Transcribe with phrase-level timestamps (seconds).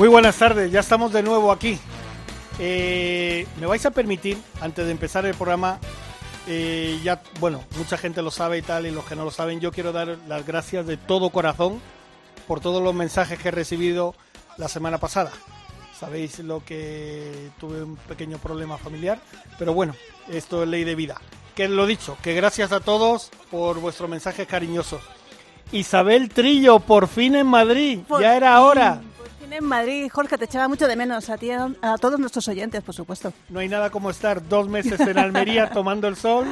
[0.00, 1.78] Muy buenas tardes, ya estamos de nuevo aquí.
[2.58, 5.78] Eh, me vais a permitir, antes de empezar el programa,
[6.46, 9.60] eh, ya, bueno, mucha gente lo sabe y tal, y los que no lo saben,
[9.60, 11.82] yo quiero dar las gracias de todo corazón
[12.48, 14.14] por todos los mensajes que he recibido
[14.56, 15.32] la semana pasada.
[15.92, 19.20] Sabéis lo que tuve un pequeño problema familiar,
[19.58, 19.94] pero bueno,
[20.30, 21.20] esto es ley de vida.
[21.54, 25.02] Que lo dicho, que gracias a todos por vuestros mensajes cariñosos.
[25.72, 29.02] Isabel Trillo, por fin en Madrid, Por ya era hora.
[29.50, 32.94] En Madrid, Jorge, te echaba mucho de menos a ti, a todos nuestros oyentes, por
[32.94, 33.32] supuesto.
[33.48, 36.46] No hay nada como estar dos meses en Almería tomando el sol,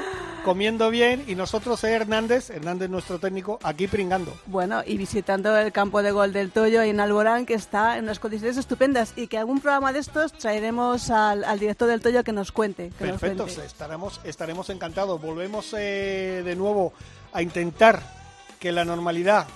[0.44, 4.34] comiendo bien y nosotros, eh, Hernández, Hernández nuestro técnico, aquí pringando.
[4.46, 8.18] Bueno, y visitando el campo de gol del Toyo en Alborán, que está en unas
[8.18, 12.32] condiciones estupendas, y que algún programa de estos traeremos al, al director del Toyo que
[12.32, 12.90] nos cuente.
[12.98, 13.64] Que nos Perfecto, cuente.
[13.64, 15.20] estaremos, estaremos encantados.
[15.22, 16.92] Volvemos eh, de nuevo
[17.32, 18.02] a intentar
[18.58, 19.46] que la normalidad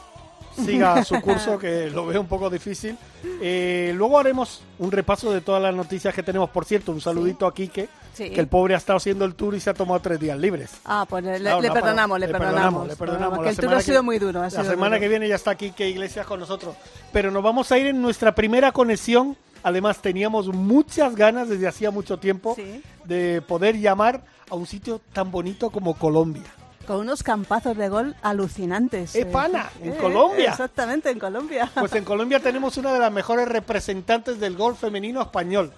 [0.54, 2.96] siga su curso, que lo veo un poco difícil.
[3.40, 6.50] Eh, luego haremos un repaso de todas las noticias que tenemos.
[6.50, 8.28] Por cierto, un saludito a Quique, Sí.
[8.28, 10.70] que el pobre ha estado haciendo el tour y se ha tomado tres días libres.
[10.84, 12.86] Ah, pues le, Claro, le no, perdonamos, le perdonamos.
[12.88, 13.38] le perdonamos.
[13.38, 14.40] Que La el tour ha sido que- muy duro.
[14.40, 16.76] ha La semana que viene ya está aquí que Iglesias con nosotros.
[17.10, 19.34] Pero nos vamos a ir en nuestra primera conexión.
[19.62, 22.82] Además, teníamos muchas ganas desde hacía mucho tiempo Sí.
[23.04, 26.42] de poder llamar a un sitio tan bonito como Colombia.
[26.86, 29.14] Con unos campazos de gol alucinantes.
[29.14, 29.70] ¡Eh, pana!
[29.82, 30.50] En Eh, Colombia.
[30.50, 31.70] Exactamente, en Colombia.
[31.74, 35.72] Pues en Colombia tenemos una de las mejores representantes del golf femenino español,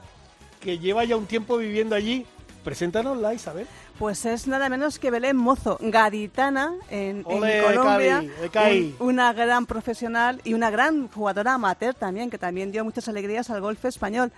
[0.60, 2.26] que lleva ya un tiempo viviendo allí.
[2.64, 3.66] Preséntanosla, Isabel.
[3.98, 9.66] Pues es nada menos que Belén Mozo, gaditana en, en Ole, Colombia, un- una gran
[9.66, 14.32] profesional y una gran jugadora amateur también, que también dio muchas alegrías al golf español.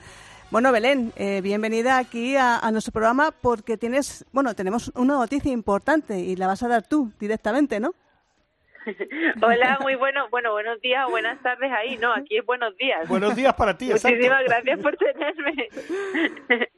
[0.51, 5.51] Bueno, Belén, eh, bienvenida aquí a, a nuestro programa porque tienes, bueno, tenemos una noticia
[5.51, 7.95] importante y la vas a dar tú directamente, ¿no?
[9.43, 13.09] Hola, muy bueno, bueno, buenos días o buenas tardes ahí, no, aquí es buenos días.
[13.09, 14.17] Buenos días para ti, exacto.
[14.17, 15.69] Muchísimas gracias por tenerme.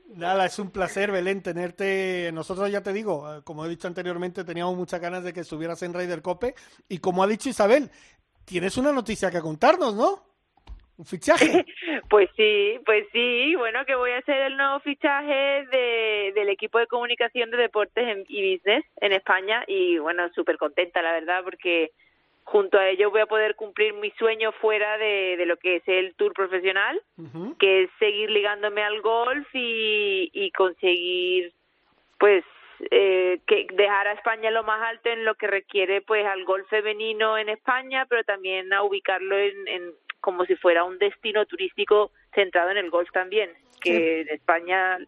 [0.15, 2.31] Nada, es un placer, Belén, tenerte.
[2.33, 5.83] Nosotros ya te digo, eh, como he dicho anteriormente, teníamos muchas ganas de que estuvieras
[5.83, 6.55] en Raider Cope.
[6.89, 7.91] Y como ha dicho Isabel,
[8.45, 10.28] tienes una noticia que contarnos, ¿no?
[10.99, 11.65] Un fichaje.
[12.11, 16.79] Pues sí, pues sí, bueno, que voy a hacer el nuevo fichaje de, del equipo
[16.79, 21.45] de comunicación de deportes en- y business en España y bueno, súper contenta la verdad
[21.45, 21.91] porque
[22.45, 25.83] junto a ello voy a poder cumplir mi sueño fuera de, de lo que es
[25.87, 26.99] el tour profesional,
[27.59, 31.53] que es seguir ligándome al golf y, y conseguir
[32.19, 32.43] pues
[32.91, 36.67] eh, que dejar a España lo más alto en lo que requiere pues al golf
[36.71, 42.11] femenino en España pero también a ubicarlo en, en como si fuera un destino turístico
[42.35, 44.99] centrado en el golf también que en España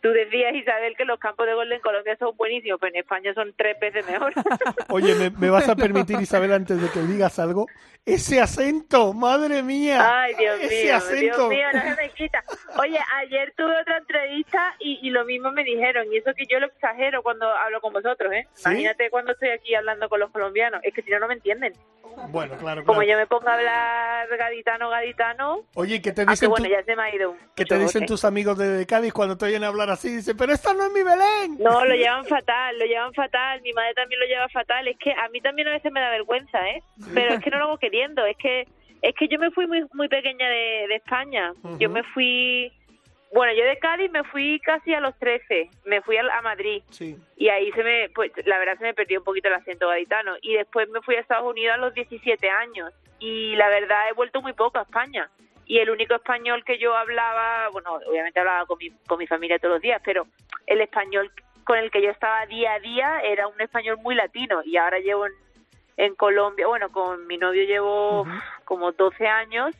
[0.00, 3.34] tú decías Isabel que los campos de golf en Colombia son buenísimos pero en España
[3.34, 4.32] son tres veces mejor
[4.88, 7.66] Oye, ¿me, me vas a permitir, Isabel, antes de que digas algo?
[8.08, 10.22] Ese acento, madre mía.
[10.22, 11.22] Ay, Dios Ese mío, acento.
[11.22, 12.42] Dios mío, no se me quita.
[12.80, 16.58] Oye, ayer tuve otra entrevista y, y lo mismo me dijeron, y eso que yo
[16.58, 18.46] lo exagero cuando hablo con vosotros, ¿eh?
[18.54, 18.68] ¿Sí?
[18.70, 21.72] Imagínate cuando estoy aquí hablando con los colombianos, es que si no, no me entienden.
[22.30, 23.12] Bueno, claro, Como claro.
[23.12, 26.82] yo me pongo a hablar gaditano, gaditano, Oye, ¿qué te aunque dicen, bueno, tu- ya
[26.82, 27.36] se me ha ido.
[27.54, 30.16] qué te dicen tus amigos de Cádiz cuando te oyen hablar así?
[30.16, 31.58] Dicen, pero esta no es mi Belén.
[31.60, 33.60] No, lo llevan fatal, lo llevan fatal.
[33.62, 34.88] Mi madre también lo lleva fatal.
[34.88, 36.82] Es que a mí también a veces me da vergüenza, ¿eh?
[37.14, 37.78] Pero es que no lo hago
[38.26, 38.66] Es que
[39.02, 41.52] es que yo me fui muy muy pequeña de, de España.
[41.78, 42.72] Yo me fui,
[43.32, 45.70] bueno, yo de Cádiz me fui casi a los 13.
[45.84, 47.16] Me fui a, a Madrid Sí.
[47.36, 50.34] y ahí se me, pues la verdad se me perdió un poquito el acento gaditano.
[50.42, 54.14] Y después me fui a Estados Unidos a los 17 años y la verdad he
[54.14, 55.30] vuelto muy poco a España.
[55.66, 59.58] Y el único español que yo hablaba, bueno, obviamente hablaba con mi, con mi familia
[59.58, 60.26] todos los días, pero
[60.66, 61.30] el español
[61.64, 64.98] con el que yo estaba día a día era un español muy latino y ahora
[65.00, 65.26] llevo
[65.98, 68.24] en, Colombia, bueno, con mi novio llevo
[68.64, 69.74] como 12 años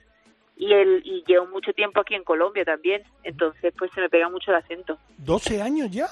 [0.56, 4.28] y él y llevo mucho tiempo aquí en Colombia también, entonces pues se me pega
[4.28, 4.98] mucho el acento.
[5.24, 6.08] ¿12 años ya?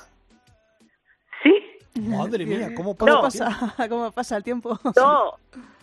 [1.43, 1.53] Sí,
[2.01, 3.23] Madre mía, ¿cómo ¿Cómo, No.
[3.23, 3.49] pasa,
[3.89, 4.79] ¿Cómo pasa el tiempo?
[4.95, 5.39] No,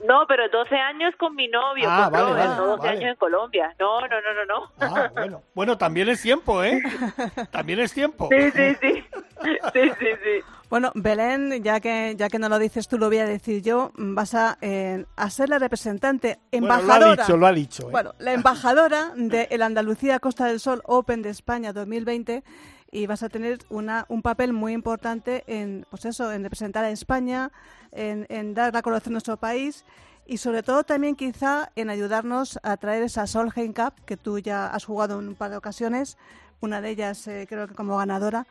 [0.05, 2.97] no, pero 12 años con mi novio, Ah, con vale, Robert, vale, no 12 vale.
[2.97, 3.75] años en Colombia.
[3.79, 4.71] No, no, no, no, no.
[4.79, 5.41] Ah, bueno.
[5.53, 6.81] Bueno, también es tiempo, ¿eh?
[7.51, 8.29] También es tiempo.
[8.29, 9.03] Sí, sí, sí.
[9.73, 10.52] Sí, sí, sí.
[10.73, 13.91] Bueno, Belén, ya que ya que no lo dices tú, lo voy a decir yo.
[13.95, 17.23] Vas a, eh, a ser la representante, Bueno, lo ha embajadora.
[17.23, 17.83] dicho, lo ha dicho.
[17.83, 17.91] ¿eh?
[17.91, 22.43] Bueno, la embajadora de el Andalucía Costa del Sol Open de España 2020
[22.91, 26.89] y vas a tener una, un papel muy importante en, pues eso, en representar a
[26.89, 27.51] España,
[27.91, 29.85] en, en dar a conocer nuestro país
[30.25, 34.65] y sobre todo también quizá en ayudarnos a traer esa Solheim Cup que tú ya
[34.65, 36.17] has jugado en un par de ocasiones,
[36.61, 38.47] una de ellas eh, creo que como ganadora,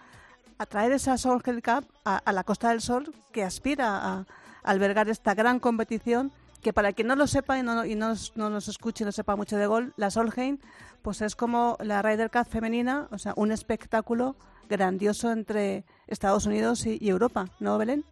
[0.63, 4.27] a traer esa Solheim Cup a, a la Costa del Sol que aspira a,
[4.63, 6.31] albergar esta gran competición
[6.63, 9.11] que para quien no lo sepa y no, y no, no nos escuche y no
[9.11, 10.59] sepa mucho de gol, la Solheim
[11.03, 14.37] pues es como la Ryder Cup femenina, o sea, un espectáculo
[14.69, 18.05] grandioso entre Estados Unidos y, y Europa, ¿no, Belén?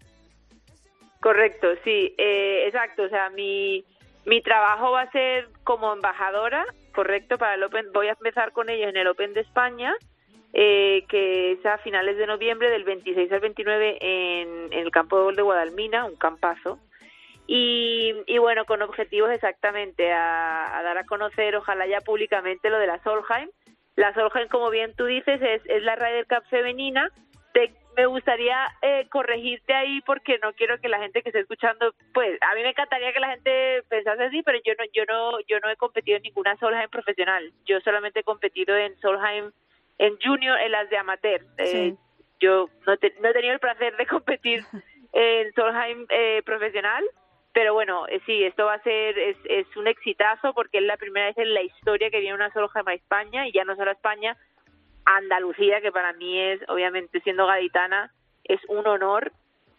[1.20, 3.04] Correcto, sí, eh, exacto.
[3.04, 3.84] O sea, mi,
[4.26, 6.64] mi trabajo va a ser como embajadora,
[6.94, 7.92] correcto, para el Open.
[7.92, 9.94] Voy a empezar con ellos en el Open de España,
[10.52, 15.24] eh, que es a finales de noviembre, del 26 al 29, en, el campo de
[15.24, 16.78] gol de Guadalmina, un campazo.
[17.46, 22.86] Y, bueno, con objetivos exactamente a, a dar a conocer, ojalá ya públicamente, lo de
[22.86, 23.50] la Solheim.
[23.96, 27.10] La Solheim, como bien tú dices, es, es la Ryder Cup femenina.
[27.52, 31.92] Te- me gustaría eh, corregirte ahí porque no quiero que la gente que esté escuchando,
[32.14, 35.40] pues a mí me encantaría que la gente pensase así, pero yo no, yo no,
[35.48, 37.52] yo no he competido en ninguna Solheim profesional.
[37.66, 39.50] Yo solamente he competido en Solheim
[40.00, 41.40] en junior, en las de amateur.
[41.58, 41.94] Eh,
[42.40, 44.64] yo no, te- no he tenido el placer de competir
[45.12, 47.04] en Solheim eh, profesional,
[47.52, 50.96] pero bueno, eh, sí, esto va a ser, es, es un exitazo porque es la
[50.96, 53.90] primera vez en la historia que viene una Solheim a España y ya no solo
[53.90, 54.36] a España,
[55.04, 58.12] a Andalucía, que para mí es, obviamente siendo gaditana,
[58.44, 59.32] es un honor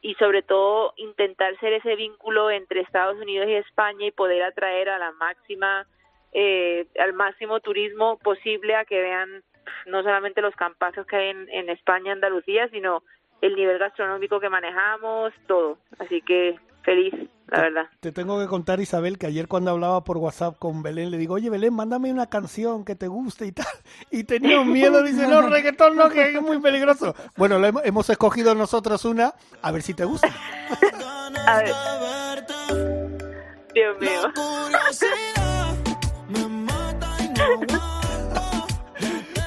[0.03, 4.89] y sobre todo intentar ser ese vínculo entre Estados Unidos y España y poder atraer
[4.89, 5.87] a la máxima,
[6.33, 9.43] eh, al máximo turismo posible a que vean
[9.87, 13.03] no solamente los campazos que hay en, en España, Andalucía, sino
[13.41, 15.77] el nivel gastronómico que manejamos, todo.
[15.99, 17.13] Así que feliz,
[17.47, 17.89] la verdad.
[17.99, 21.35] Te tengo que contar, Isabel, que ayer cuando hablaba por WhatsApp con Belén, le digo,
[21.35, 23.65] oye, Belén, mándame una canción que te guste y tal.
[24.11, 27.15] Y tenía un miedo, dice, no, reggaetón no, que es muy peligroso.
[27.37, 30.27] Bueno, lo hemos, hemos escogido nosotros una, a ver si te gusta.
[31.47, 31.73] A ver.
[33.73, 35.40] Dios mío.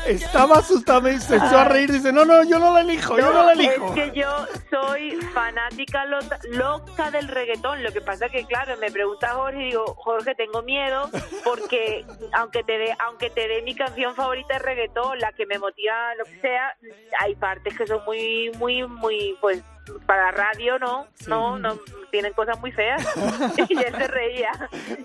[0.07, 3.33] Estaba asustada, y se echó a reír, dice, no, no, yo no la elijo, yo
[3.33, 3.89] no la elijo.
[3.89, 7.83] Es que yo soy fanática loca, loca del reggaetón.
[7.83, 11.11] Lo que pasa que, claro, me pregunta Jorge y digo, Jorge, tengo miedo
[11.45, 15.59] porque aunque te dé aunque te dé mi canción favorita de reggaetón, la que me
[15.59, 16.77] motiva, lo que sea,
[17.21, 19.63] hay partes que son muy, muy, muy, pues,
[20.07, 21.07] para radio, ¿no?
[21.27, 21.79] No, no,
[22.11, 23.03] tienen cosas muy feas.
[23.69, 24.51] y él se reía.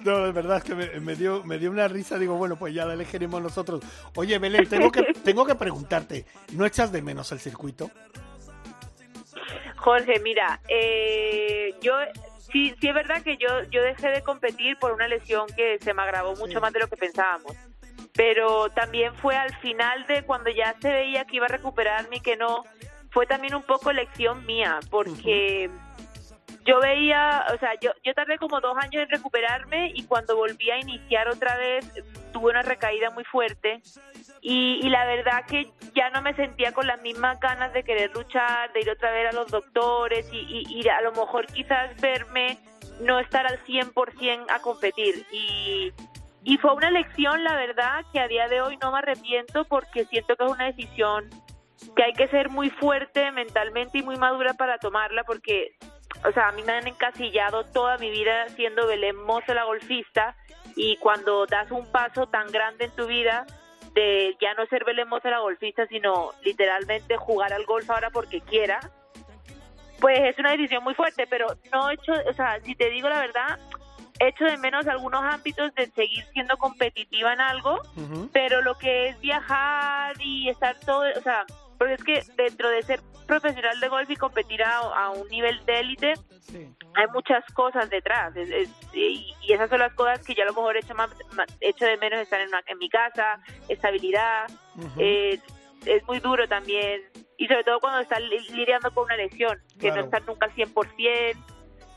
[0.02, 2.18] No, de verdad es que me, me dio, me dio una risa.
[2.18, 3.81] Digo, bueno, pues ya la elegiremos nosotros.
[4.16, 7.90] Oye, Belén, tengo que, tengo que preguntarte, ¿no echas de menos el circuito?
[9.78, 11.94] Jorge, mira, eh, yo
[12.52, 15.94] sí, sí es verdad que yo, yo dejé de competir por una lesión que se
[15.94, 17.56] me agravó mucho más de lo que pensábamos.
[18.14, 22.20] Pero también fue al final de cuando ya se veía que iba a recuperarme y
[22.20, 22.66] que no,
[23.12, 25.70] fue también un poco elección mía, porque
[26.66, 30.70] yo veía, o sea, yo, yo tardé como dos años en recuperarme y cuando volví
[30.70, 31.92] a iniciar otra vez
[32.32, 33.82] tuve una recaída muy fuerte.
[34.42, 38.12] Y, y la verdad que ya no me sentía con las mismas ganas de querer
[38.13, 42.00] luchar, de ir otra vez a los doctores y, y, y a lo mejor quizás
[42.00, 42.58] verme
[43.01, 45.25] no estar al 100% a competir.
[45.32, 45.92] Y,
[46.44, 50.06] y fue una elección, la verdad, que a día de hoy no me arrepiento porque
[50.06, 51.30] siento que es una decisión
[51.95, 55.75] que hay que ser muy fuerte mentalmente y muy madura para tomarla porque
[56.25, 60.36] o sea, a mí me han encasillado toda mi vida siendo Belén Mozo la golfista
[60.75, 63.45] y cuando das un paso tan grande en tu vida
[63.93, 68.41] de ya no ser Belén Mozo la golfista, sino literalmente jugar al golf ahora porque
[68.41, 68.79] quiera,
[70.00, 73.07] pues es una decisión muy fuerte, pero no he hecho, o sea, si te digo
[73.07, 73.57] la verdad,
[74.19, 77.81] he hecho de menos algunos ámbitos de seguir siendo competitiva en algo,
[78.33, 81.45] pero lo que es viajar y estar todo, o sea,
[81.79, 85.63] porque es que dentro de ser profesional de golf y competir a, a un nivel
[85.65, 86.67] de élite, Sí.
[86.95, 90.45] hay muchas cosas detrás es- es- y, y esas son las cosas que yo a
[90.48, 91.09] lo mejor echo, más,
[91.62, 94.48] echo de menos estar en, una- en mi casa, estabilidad,
[94.98, 95.39] eh,
[95.86, 97.01] es muy duro también
[97.38, 99.95] y sobre todo cuando estás li- lidiando con una lesión, que Claro.
[99.98, 101.38] no estás nunca al 100%.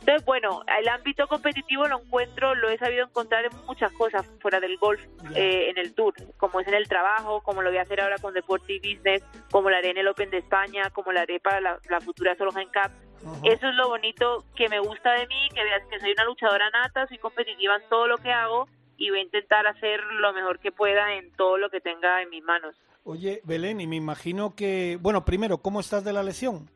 [0.02, 4.58] Entonces, bueno, el ámbito competitivo lo encuentro, lo he sabido encontrar en muchas cosas fuera
[4.58, 5.00] del golf,
[5.36, 8.16] eh, en el tour, como es en el trabajo, como lo voy a hacer ahora
[8.18, 11.38] con Deporte y Business, como lo haré en el Open de España, como lo haré
[11.38, 12.90] para la, la futura Solheim Cup.
[13.44, 16.68] Eso es lo bonito que me gusta de mí, que veas que soy una luchadora
[16.70, 18.66] nata, soy competitiva en todo lo que hago
[18.96, 22.30] y voy a intentar hacer lo mejor que pueda en todo lo que tenga en
[22.30, 22.74] mis manos.
[23.04, 26.68] Oye, Belén, y me imagino que, bueno, primero, ¿cómo estás de la lesión?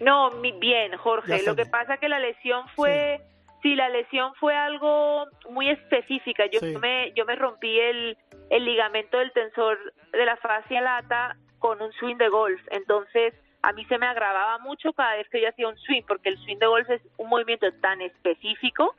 [0.00, 1.42] No, bien, Jorge.
[1.44, 3.20] Lo que pasa que la lesión fue,
[3.62, 3.74] sí.
[3.74, 6.46] la lesión fue algo muy específica.
[6.46, 8.16] Yo me, yo me rompí el,
[8.48, 9.78] el ligamento del tensor
[10.12, 12.60] de la fascia lata con un swing de golf.
[12.70, 16.30] Entonces, a mí se me agravaba mucho cada vez que yo hacía un swing, porque
[16.30, 18.94] el swing de golf es un movimiento tan específico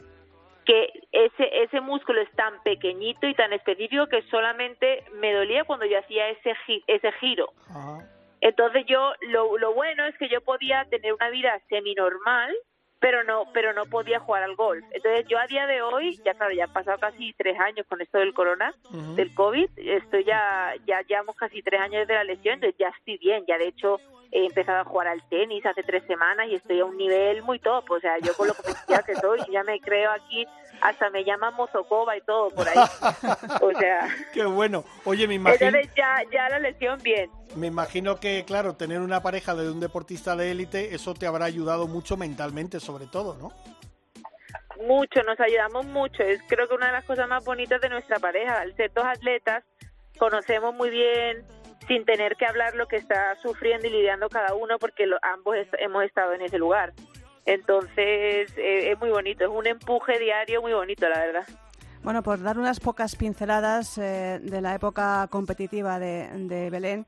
[0.65, 5.88] que ese, ese músculo es tan pequeñito y tan específico que solamente me dolía cuando
[5.88, 6.53] yo hacía ese,
[6.86, 7.51] ese giro.
[8.41, 12.53] Entonces yo, lo, lo bueno es que yo podía tener una vida semi-normal,
[13.01, 14.86] pero no, pero no podía jugar al golf.
[14.91, 18.00] Entonces yo a día de hoy, ya claro, ya han pasado casi tres años con
[18.00, 18.74] esto del corona,
[19.15, 23.17] del COVID, estoy ya, ya llevamos casi tres años de la lesión, entonces ya estoy
[23.17, 24.00] bien, ya de hecho
[24.31, 27.60] he empezado a jugar al tenis hace tres semanas y estoy a un nivel muy
[27.60, 30.45] top, o sea, yo con lo que que soy, ya me creo aquí,
[30.81, 32.77] hasta me llaman Mozocoba y todo por ahí,
[33.61, 34.07] o sea...
[34.33, 35.71] Qué bueno, oye, me imagino...
[35.95, 37.29] ya, ya la lesión bien.
[37.55, 41.45] Me imagino que, claro, tener una pareja de un deportista de élite, eso te habrá
[41.45, 43.51] ayudado mucho mentalmente, sobre todo, ¿no?
[44.88, 46.23] Mucho, nos ayudamos mucho.
[46.23, 48.61] Es creo que una de las cosas más bonitas de nuestra pareja.
[48.61, 49.63] Al ser dos atletas,
[50.17, 51.45] conocemos muy bien
[51.88, 56.03] sin tener que hablar lo que está sufriendo y lidiando cada uno porque ambos hemos
[56.03, 56.93] estado en ese lugar.
[57.45, 61.48] Entonces eh, es muy bonito, es un empuje diario muy bonito, la verdad.
[62.03, 67.05] Bueno, por dar unas pocas pinceladas eh, de la época competitiva de, Belén,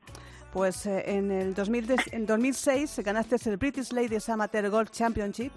[0.52, 5.52] pues eh, en el 2000, en 2006 ganaste el British Ladies Amateur Golf Championship,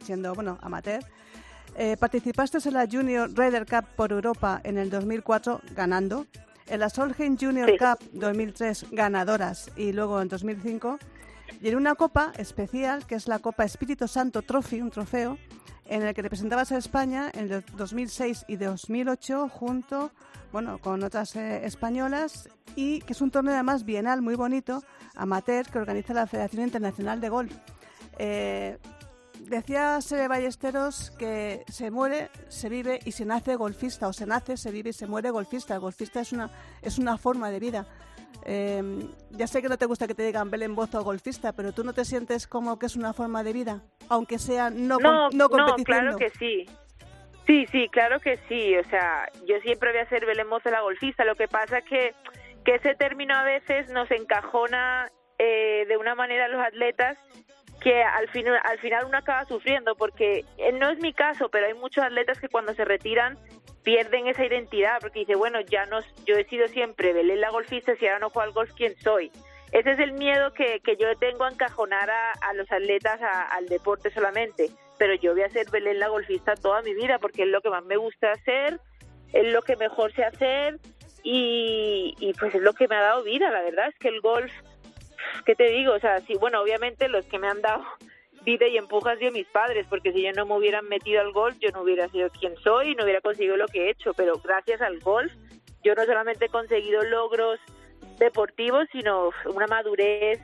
[0.00, 1.02] siendo bueno amateur.
[1.98, 6.26] participaste en la Junior Ryder Cup por Europa en el 2004 ganando
[6.68, 10.98] en la Solheim Junior Cup 2003 ganadoras y luego en 2005
[11.60, 15.38] y en una copa especial que es la Copa Espíritu Santo Trophy, un trofeo
[15.86, 20.12] en el que representabas a España en el 2006 y 2008 junto
[20.54, 24.84] bueno, con otras eh, españolas y que es un torneo además bienal muy bonito,
[25.16, 27.52] amateur, que organiza la Federación Internacional de Golf.
[28.18, 28.78] Eh,
[29.40, 34.56] decía Sebe Ballesteros que se muere, se vive y se nace golfista, o se nace,
[34.56, 35.74] se vive y se muere golfista.
[35.74, 36.48] El golfista es una,
[36.82, 37.86] es una forma de vida.
[38.44, 41.82] Em, ya sé que no te gusta que te digan Belén Bozo golfista, pero tú
[41.82, 45.48] no te sientes como que es una forma de vida, aunque sea no, no, no
[45.48, 46.66] No, claro que sí.
[47.46, 48.76] Sí, sí, claro que sí.
[48.76, 51.24] O sea, yo siempre voy a ser Belén Bozo la golfista.
[51.24, 52.14] Lo que pasa es que,
[52.64, 57.18] que ese término a veces nos encajona eh, de una manera a los atletas
[57.80, 61.66] que al final, al final uno acaba sufriendo, porque eh, no es mi caso, pero
[61.66, 63.36] hay muchos atletas que cuando se retiran
[63.84, 67.94] pierden esa identidad, porque dice, bueno, ya no, yo he sido siempre Belén la golfista,
[67.96, 69.30] si ahora no juego al golf, ¿quién soy?
[69.72, 74.10] Ese es el miedo que, que yo tengo a encajonar a, los atletas al deporte
[74.10, 77.60] solamente, pero yo voy a ser Belén la golfista toda mi vida, porque es lo
[77.60, 78.80] que más me gusta hacer,
[79.32, 80.78] es lo que mejor sé hacer,
[81.22, 84.20] y, y pues es lo que me ha dado vida, la verdad es que el
[84.20, 84.52] golf
[85.44, 85.92] ¿qué te digo?
[85.92, 87.84] O sea, sí, bueno, obviamente los que me han dado
[88.44, 91.56] vida y empujas sido mis padres, porque si ellos no me hubieran metido al golf,
[91.58, 94.38] yo no hubiera sido quien soy y no hubiera conseguido lo que he hecho, pero
[94.38, 95.32] gracias al golf,
[95.82, 97.58] yo no solamente he conseguido logros
[98.18, 100.40] deportivos, sino una madurez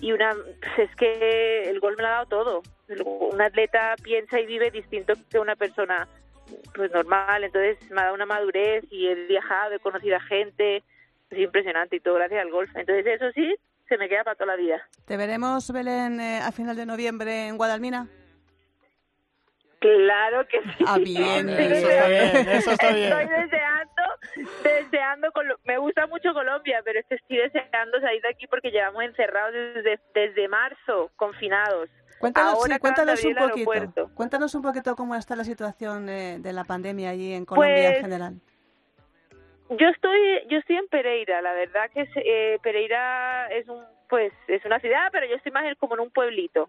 [0.00, 2.62] y una, pues es que el golf me ha dado todo.
[3.04, 6.08] Un atleta piensa y vive distinto que una persona
[6.74, 10.82] pues normal, entonces me ha dado una madurez y he viajado, he conocido a gente,
[11.30, 12.70] es impresionante y todo gracias al golf.
[12.74, 13.54] Entonces eso sí,
[13.92, 14.88] se me queda para toda la vida.
[15.04, 18.08] ¿Te veremos, Belén, eh, a final de noviembre en Guadalmina?
[19.80, 20.84] Claro que sí.
[20.86, 23.12] Ah, bien, eso está bien, eso está bien.
[23.12, 24.02] Estoy deseando,
[24.62, 25.28] deseando,
[25.64, 29.52] me gusta mucho Colombia, pero es que estoy deseando salir de aquí porque llevamos encerrados
[29.52, 31.90] desde, desde marzo, confinados.
[32.18, 34.10] Cuéntanos, cuéntanos un poquito.
[34.14, 38.02] Cuéntanos un poquito cómo está la situación de, la pandemia allí en Colombia en pues,
[38.02, 38.40] general.
[39.78, 41.40] Yo estoy, yo estoy en Pereira.
[41.42, 45.64] La verdad que eh, Pereira es un, pues, es una ciudad, pero yo estoy más
[45.78, 46.68] como en un pueblito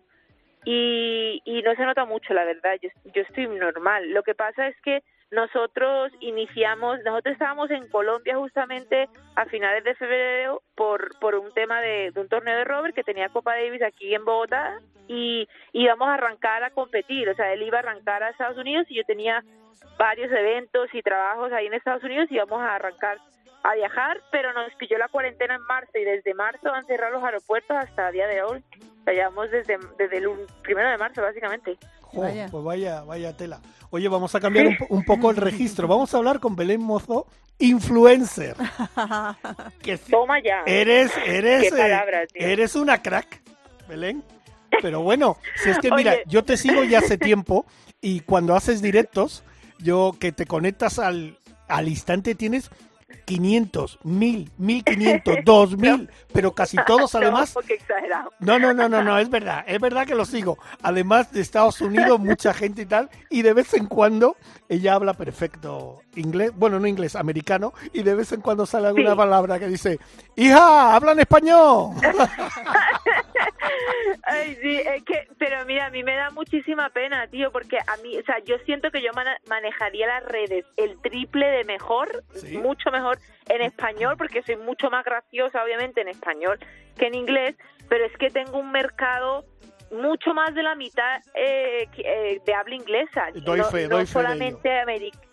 [0.66, 2.78] y, y no se nota mucho, la verdad.
[2.82, 4.12] Yo, yo estoy normal.
[4.12, 9.96] Lo que pasa es que nosotros iniciamos, nosotros estábamos en Colombia justamente a finales de
[9.96, 13.82] febrero por, por un tema de, de un torneo de Robert que tenía Copa Davis
[13.82, 18.24] aquí en Bogotá y íbamos a arrancar a competir, o sea, él iba a arrancar
[18.24, 19.44] a Estados Unidos y yo tenía
[19.98, 23.18] varios eventos y trabajos ahí en Estados Unidos y íbamos a arrancar
[23.64, 27.24] a viajar, pero nos pilló la cuarentena en marzo y desde marzo han cerrado los
[27.24, 28.64] aeropuertos hasta el día de hoy.
[29.08, 30.30] O llevamos desde, desde el
[30.62, 31.78] primero de marzo, básicamente.
[32.14, 33.62] Pues vaya, vaya tela.
[33.90, 35.88] Oye, vamos a cambiar un, poco el registro.
[35.88, 37.28] Vamos a hablar con Belén Mozo,
[37.60, 38.56] influencer.
[40.10, 40.64] Toma ya.
[40.66, 42.00] Eres, eres, eh,
[42.36, 43.42] eres una crack,
[43.88, 44.24] Belén.
[44.82, 47.66] Pero bueno, si es que mira, yo te sigo ya hace tiempo
[48.02, 49.44] y cuando haces directos,
[49.80, 52.72] yo que te conectas al, al instante tienes
[53.26, 57.56] 500, 1000, 1500, 2000, pero casi todos además.
[58.40, 60.58] No, no, no, no, no, es verdad, es verdad que lo sigo.
[60.82, 64.38] Además de Estados Unidos, mucha gente y tal, y de vez en cuando
[64.70, 69.16] ella habla perfecto inglés, bueno, no inglés, americano, y de vez en cuando sale alguna
[69.16, 70.00] palabra que dice,
[70.36, 71.92] hija, hablan español.
[74.24, 77.98] Ay, sí, es que, pero mira, a mí me da muchísima pena, tío, porque a
[77.98, 79.12] mí, o sea, yo siento que yo
[79.48, 82.24] manejaría las redes el triple de mejor,
[82.62, 86.60] mucho mejor en español, porque soy mucho más graciosa, obviamente, en español
[86.98, 87.56] que en inglés,
[87.90, 89.46] pero es que tengo un mercado
[89.92, 93.28] mucho más de la mitad eh, eh, de habla inglesa.
[93.36, 95.33] Doy fe, no, solamente americano.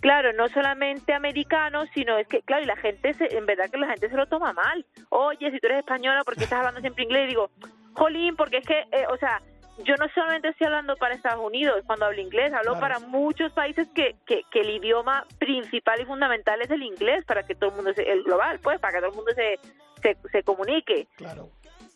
[0.00, 3.76] Claro, no solamente americano, sino es que, claro, y la gente, se, en verdad que
[3.76, 4.84] la gente se lo toma mal.
[5.10, 7.24] Oye, si tú eres española, ¿por qué estás hablando siempre inglés?
[7.24, 7.50] Y digo,
[7.92, 9.42] jolín, porque es que, eh, o sea,
[9.84, 13.88] yo no solamente estoy hablando para Estados Unidos cuando hablo inglés, hablo para muchos países
[13.94, 17.92] que, que, el idioma principal y fundamental es el inglés, para que todo el mundo,
[17.94, 19.58] se, el global, pues, para que todo el mundo se,
[20.02, 21.06] se, se comunique.
[21.16, 21.50] Claro.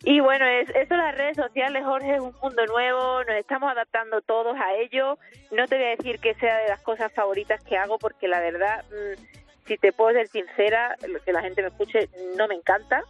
[0.06, 4.20] Y bueno, es, eso las redes sociales, Jorge, es un mundo nuevo, nos estamos adaptando
[4.20, 5.18] todos a ello.
[5.50, 8.40] No te voy a decir que sea de las cosas favoritas que hago, porque la
[8.40, 10.94] verdad, mm, si te puedo ser sincera,
[11.24, 13.02] que la gente me escuche, no me encanta.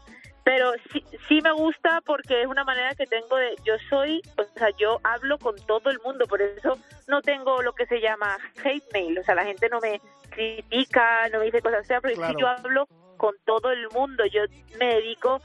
[0.44, 4.44] Pero sí, sí me gusta porque es una manera que tengo de, yo soy, o
[4.56, 8.36] sea, yo hablo con todo el mundo, por eso no tengo lo que se llama
[8.62, 12.34] hate mail, o sea, la gente no me critica, no me dice cosas feas, porque
[12.38, 12.86] yo hablo
[13.16, 14.42] con todo el mundo, yo
[14.78, 15.40] me dedico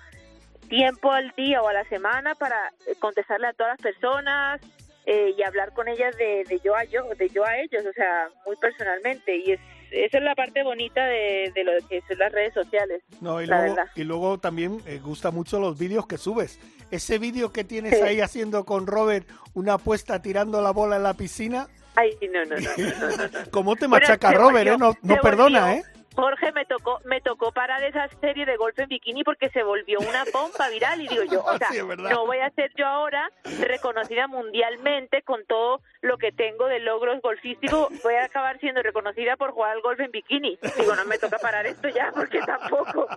[0.69, 4.61] tiempo al día o a la semana para eh, contestarle a todas las personas
[5.05, 8.29] eh, y hablar con ellas de, yo a yo, de yo a ellos, o sea,
[8.45, 9.35] muy personalmente.
[9.37, 9.59] Y es,
[9.91, 13.01] esa es la parte bonita de, lo que son las redes sociales.
[13.19, 16.59] No, y, luego, y luego también eh, gusta mucho los vídeos que subes.
[16.91, 21.15] Ese vídeo que tienes ahí haciendo con Robert una apuesta tirando la bola en la
[21.15, 21.67] piscina.
[21.95, 22.69] Ay, no, no, no.
[23.51, 24.77] ¿Cómo te machaca Robert, eh?
[24.77, 25.83] No, no perdona, ¿eh?
[26.19, 29.99] Jorge me tocó me tocó parar esa serie de golf en bikini porque se volvió
[29.99, 31.69] una pompa viral y digo yo, o sea,
[32.11, 37.21] no voy a ser yo ahora reconocida mundialmente con todo lo que tengo de logros
[37.21, 40.57] golfísticos, voy a acabar siendo reconocida por jugar al golf en bikini.
[40.77, 43.07] Digo, no me toca parar esto ya porque tampoco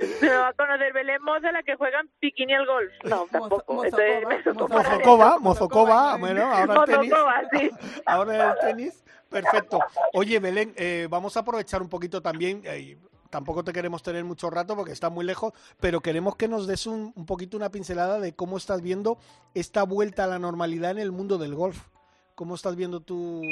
[0.00, 2.92] se me va a conocer Belén Moza la que juega en bikini al golf.
[3.04, 3.84] No, tampoco.
[4.68, 7.14] Mozocova, Mozocova, bueno, ahora el tenis.
[7.52, 7.70] Sí.
[8.06, 9.04] Ahora el tenis.
[9.30, 9.78] Perfecto.
[10.12, 12.98] Oye, Belén, eh, vamos a aprovechar un poquito también, eh,
[13.30, 16.86] tampoco te queremos tener mucho rato porque está muy lejos, pero queremos que nos des
[16.86, 19.18] un, un, poquito una pincelada de cómo estás viendo
[19.54, 21.86] esta vuelta a la normalidad en el mundo del golf.
[22.34, 23.42] ¿Cómo estás viendo tú?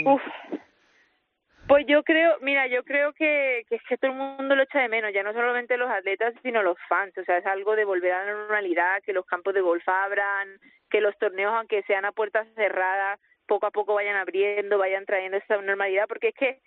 [1.68, 4.88] Pues yo creo, mira, yo creo que, que, que todo el mundo lo echa de
[4.88, 7.16] menos, ya no solamente los atletas, sino los fans.
[7.18, 10.48] O sea, es algo de volver a la normalidad, que los campos de golf abran,
[10.90, 15.36] que los torneos, aunque sean a puertas cerradas, poco a poco vayan abriendo, vayan trayendo
[15.36, 16.58] esta normalidad, porque es que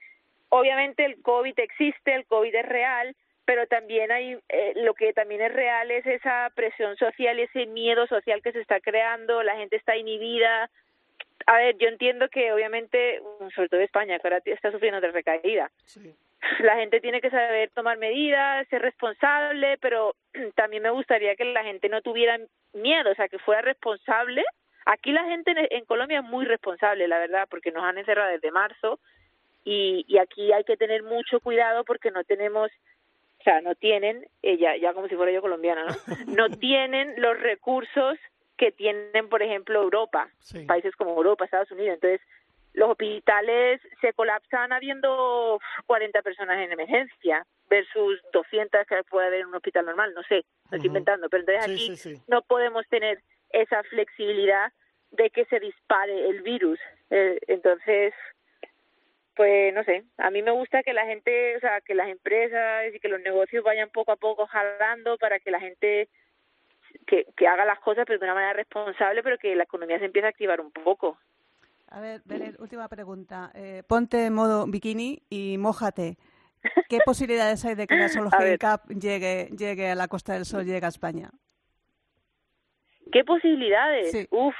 [0.50, 5.42] obviamente el COVID existe, el COVID es real, pero también hay eh, lo que también
[5.42, 9.78] es real es esa presión social ese miedo social que se está creando, la gente
[9.78, 10.70] está inhibida.
[11.46, 13.22] A ver, yo entiendo que obviamente,
[13.56, 15.72] sobre todo España, que ahora está sufriendo de recaída.
[16.60, 20.16] La gente tiene que saber tomar medidas, ser responsable, pero
[20.56, 22.40] también me gustaría que la gente no tuviera
[22.74, 24.44] miedo, o sea, que fuera responsable
[24.86, 28.52] Aquí la gente en Colombia es muy responsable, la verdad, porque nos han encerrado desde
[28.52, 29.00] marzo
[29.64, 32.72] y, y aquí hay que tener mucho cuidado porque no tenemos,
[33.40, 35.96] o sea, no tienen, ella, ya como si fuera yo colombiana, ¿no?
[36.36, 38.18] No tienen los recursos
[38.62, 40.30] que tienen, por ejemplo, Europa,
[40.68, 41.96] países como Europa, Estados Unidos.
[41.96, 42.22] Entonces,
[42.74, 49.48] los hospitales se colapsan habiendo 40 personas en emergencia versus 200 que puede haber en
[49.48, 53.82] un hospital normal, no sé, lo estoy inventando, pero entonces aquí no podemos tener esa
[53.82, 54.72] flexibilidad
[55.10, 56.80] de que se dispare el virus.
[57.10, 58.14] Eh, entonces,
[59.36, 62.94] pues no sé, a mí me gusta que la gente, o sea, que las empresas
[62.94, 66.10] y que los negocios vayan poco a poco jalando para que la gente
[67.08, 70.06] que, que haga las cosas pero de una manera responsable, pero que la economía se
[70.06, 71.18] empiece a activar un poco.
[71.90, 73.52] A ver, Belén, última pregunta.
[73.54, 76.18] Eh, ponte en modo bikini y mójate.
[76.88, 80.66] ¿Qué posibilidades hay de que la Solheim Cup llegue, llegue a la Costa del Sol,
[80.66, 81.30] llegue a España?
[83.12, 84.28] ¿Qué posibilidades?
[84.30, 84.56] Uf,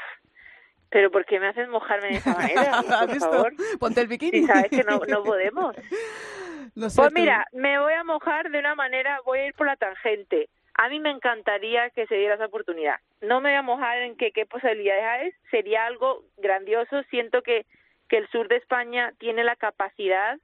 [0.90, 2.82] pero ¿por qué me haces mojarme de esa manera?
[3.08, 3.54] Por favor.
[3.80, 4.42] Ponte el bikini.
[4.42, 5.74] Si sabes que no, no podemos.
[6.76, 10.50] pues mira, me voy a mojar de una manera, voy a ir por la tangente.
[10.82, 12.96] A mí me encantaría que se diera esa oportunidad.
[13.22, 17.04] No me voy a mojar en que qué posibilidades hay, sería algo grandioso.
[17.12, 17.68] Siento que,
[18.10, 20.40] que el sur de España tiene la capacidad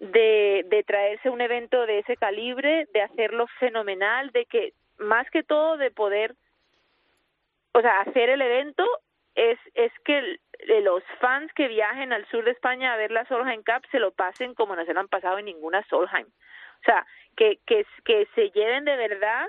[0.00, 5.44] de, de traerse un evento de ese calibre, de hacerlo fenomenal, de que más que
[5.44, 6.34] todo de poder
[7.72, 8.84] o sea, hacer el evento
[9.36, 10.40] es, es que
[10.82, 14.10] los fans que viajen al sur de España a ver la Solheim Cup se lo
[14.10, 16.26] pasen como no se lo han pasado en ninguna Solheim.
[16.26, 17.06] O sea,
[17.36, 19.46] que, que, que se lleven de verdad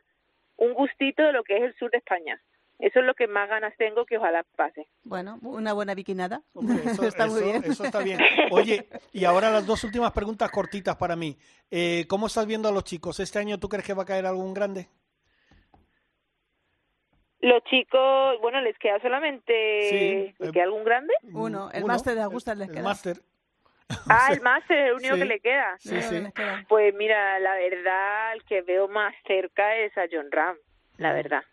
[0.62, 2.40] un gustito de lo que es el sur de España.
[2.78, 4.88] Eso es lo que más ganas tengo que ojalá pase.
[5.04, 6.42] Bueno, una buena biquinada.
[6.86, 7.64] eso, está muy bien.
[7.64, 8.20] Eso está bien.
[8.52, 11.38] Oye, y ahora las dos últimas preguntas cortitas para mí.
[11.70, 13.20] Eh, ¿Cómo estás viendo a los chicos?
[13.20, 14.88] ¿Este año tú crees que va a caer algún grande?
[17.40, 21.14] Los chicos, bueno, les queda solamente ¿les queda algún grande?
[21.34, 22.80] Uno, el máster de Augusta les queda.
[22.80, 23.18] El máster.
[24.10, 25.76] Ah, el máster es el único que le queda.
[25.80, 26.24] Sí, sí.
[26.68, 30.58] Pues mira, la verdad, el que veo más cerca es a John Ram,
[30.98, 31.44] la verdad.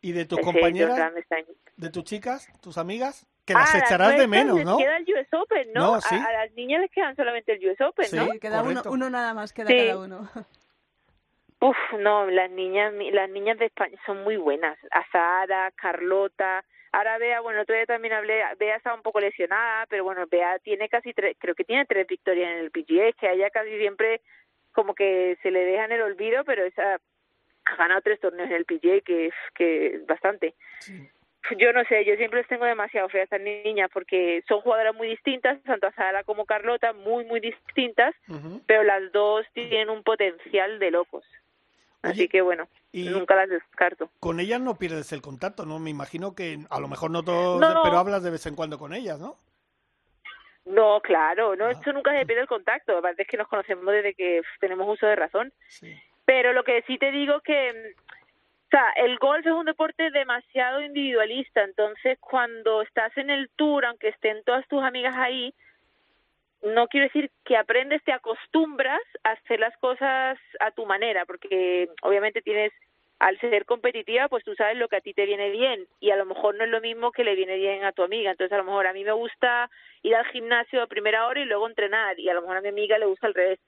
[0.00, 1.12] ¿Y de tus compañeras?
[1.76, 3.26] ¿De tus chicas, tus amigas?
[3.44, 4.76] Que las ah, echarás de menos, ¿no?
[4.76, 5.94] queda el US Open, ¿no?
[5.94, 8.32] a, las niñas les quedan solamente el US Open, ¿no?
[8.32, 10.28] Sí, queda uno, uno, nada más, queda cada uno.
[11.60, 14.76] Uf, no, las niñas, las niñas de España son muy buenas.
[14.90, 16.64] Azara, Carlota,
[16.96, 20.88] ahora Bea, bueno, todavía también hablé, Bea está un poco lesionada, pero bueno, Bea tiene
[20.88, 24.22] casi tres, creo que tiene tres victorias en el PGA, que a ella casi siempre
[24.72, 26.98] como que se le deja en el olvido, pero esa
[27.66, 30.54] ha ganado tres torneos en el PGA, que es que bastante.
[31.58, 34.94] Yo no sé, yo siempre les tengo demasiado fe a estas niñas porque son jugadoras
[34.94, 38.14] muy distintas, tanto Azara como Carlota, muy, muy distintas,
[38.66, 41.24] pero las dos tienen un potencial de locos.
[42.06, 44.10] Así que bueno, nunca las descarto.
[44.20, 45.78] Con ellas no pierdes el contacto, ¿no?
[45.78, 48.94] Me imagino que a lo mejor no todo, pero hablas de vez en cuando con
[48.94, 49.36] ellas, ¿no?
[50.66, 52.98] No, claro, no, esto nunca se pierde el contacto.
[52.98, 55.52] Aparte es que nos conocemos desde que tenemos uso de razón.
[56.24, 57.94] Pero lo que sí te digo que,
[58.66, 61.62] o sea, el golf es un deporte demasiado individualista.
[61.62, 65.54] Entonces, cuando estás en el tour, aunque estén todas tus amigas ahí,
[66.62, 71.88] no quiero decir que aprendes, te acostumbras a hacer las cosas a tu manera, porque
[72.02, 72.72] obviamente tienes,
[73.18, 76.16] al ser competitiva, pues tú sabes lo que a ti te viene bien y a
[76.16, 78.30] lo mejor no es lo mismo que le viene bien a tu amiga.
[78.30, 79.70] Entonces a lo mejor a mí me gusta
[80.02, 82.68] ir al gimnasio a primera hora y luego entrenar y a lo mejor a mi
[82.68, 83.58] amiga le gusta al revés.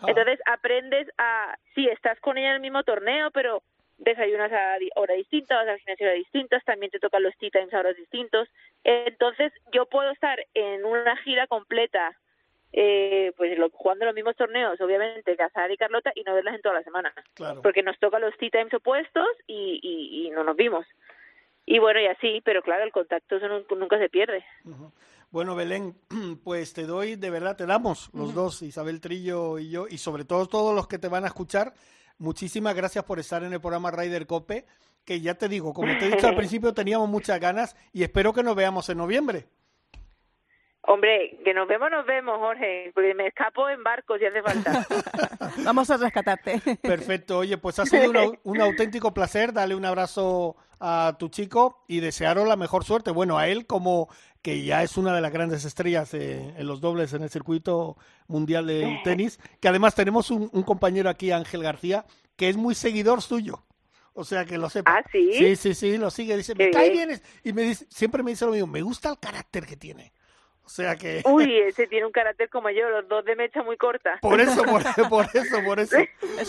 [0.00, 0.06] Ah.
[0.08, 3.62] Entonces aprendes a, sí, estás con ella en el mismo torneo, pero
[3.98, 7.50] desayunas a hora distinta, vas al gimnasio a hora distintas, también te tocan los tea
[7.50, 8.48] times a horas distintos.
[8.82, 12.16] Entonces yo puedo estar en una gira completa
[12.72, 16.62] eh, pues lo, jugando los mismos torneos, obviamente, Casar y Carlota, y no verlas en
[16.62, 17.12] toda la semana.
[17.62, 20.86] Porque nos toca los tea times opuestos y, y, no nos vimos.
[21.64, 24.44] Y bueno, y así, pero claro, el contacto eso nunca se pierde.
[25.30, 25.96] Bueno, Belén,
[26.44, 30.24] pues te doy, de verdad, te damos los dos, Isabel Trillo y yo, y sobre
[30.24, 31.74] todo todos los que te van a escuchar,
[32.18, 34.66] muchísimas gracias por estar en el programa Rider Cope,
[35.04, 38.32] que ya te digo, como te he dicho al principio, teníamos muchas ganas y espero
[38.32, 39.46] que nos veamos en noviembre.
[40.88, 44.86] Hombre, que nos vemos, nos vemos, Jorge, porque me escapo en barco si hace falta.
[45.64, 46.60] Vamos a rescatarte.
[46.80, 48.12] Perfecto, oye, pues ha sido
[48.44, 53.10] un, auténtico placer, dale un abrazo a tu chico y desearos la mejor suerte.
[53.10, 54.08] Bueno, a él como
[54.42, 57.96] que ya es una de las grandes estrellas en los dobles en el circuito
[58.28, 62.04] mundial del tenis, que además tenemos un, compañero aquí, Ángel García,
[62.36, 63.64] que es muy seguidor suyo.
[64.14, 64.98] O sea, que lo sepa.
[64.98, 65.32] ¿Ah, sí?
[65.32, 66.36] Sí, sí, sí, lo sigue.
[66.36, 67.20] Dice, me cae bien.
[67.42, 70.12] Y me dice, siempre me dice lo mismo, me gusta el carácter que tiene.
[70.66, 71.22] O sea que...
[71.24, 74.18] Uy, ese tiene un carácter como yo, los dos de mecha muy corta.
[74.20, 74.82] Por eso, por,
[75.34, 75.96] eso, por eso.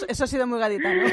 [0.09, 0.23] eso.
[0.23, 1.03] ha sido muy gaditano.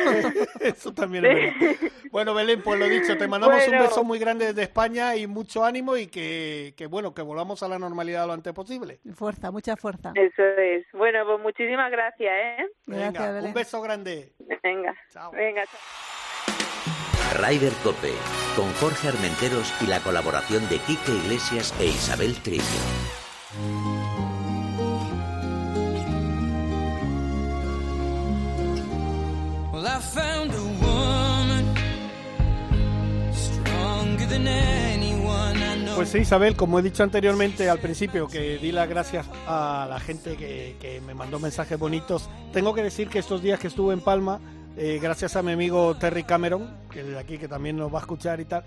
[0.61, 1.90] eso también es verdad.
[2.11, 5.64] Bueno, Belén, pues lo dicho, te mandamos un beso muy grande desde España y mucho
[5.64, 9.01] ánimo y que, que, bueno, que volvamos a la normalidad lo antes posible.
[9.14, 10.12] Fuerza, mucha fuerza.
[10.14, 10.87] Eso es.
[10.93, 12.67] Bueno, pues muchísimas gracias, ¿eh?
[12.87, 14.33] Venga, un beso grande.
[14.62, 14.95] Venga.
[15.11, 15.31] Chao.
[15.33, 16.84] Venga, chao.
[17.35, 18.12] Rider Cope,
[18.57, 22.62] con Jorge Armenteros y la colaboración de Quique Iglesias e Isabel Trillo.
[35.97, 39.99] Pues sí, Isabel, como he dicho anteriormente al principio, que di las gracias a la
[40.01, 42.29] gente que, que me mandó mensajes bonitos.
[42.53, 44.40] Tengo que decir que estos días que estuve en Palma,
[44.77, 48.03] eh, gracias a mi amigo Terry Cameron, que de aquí que también nos va a
[48.03, 48.65] escuchar y tal,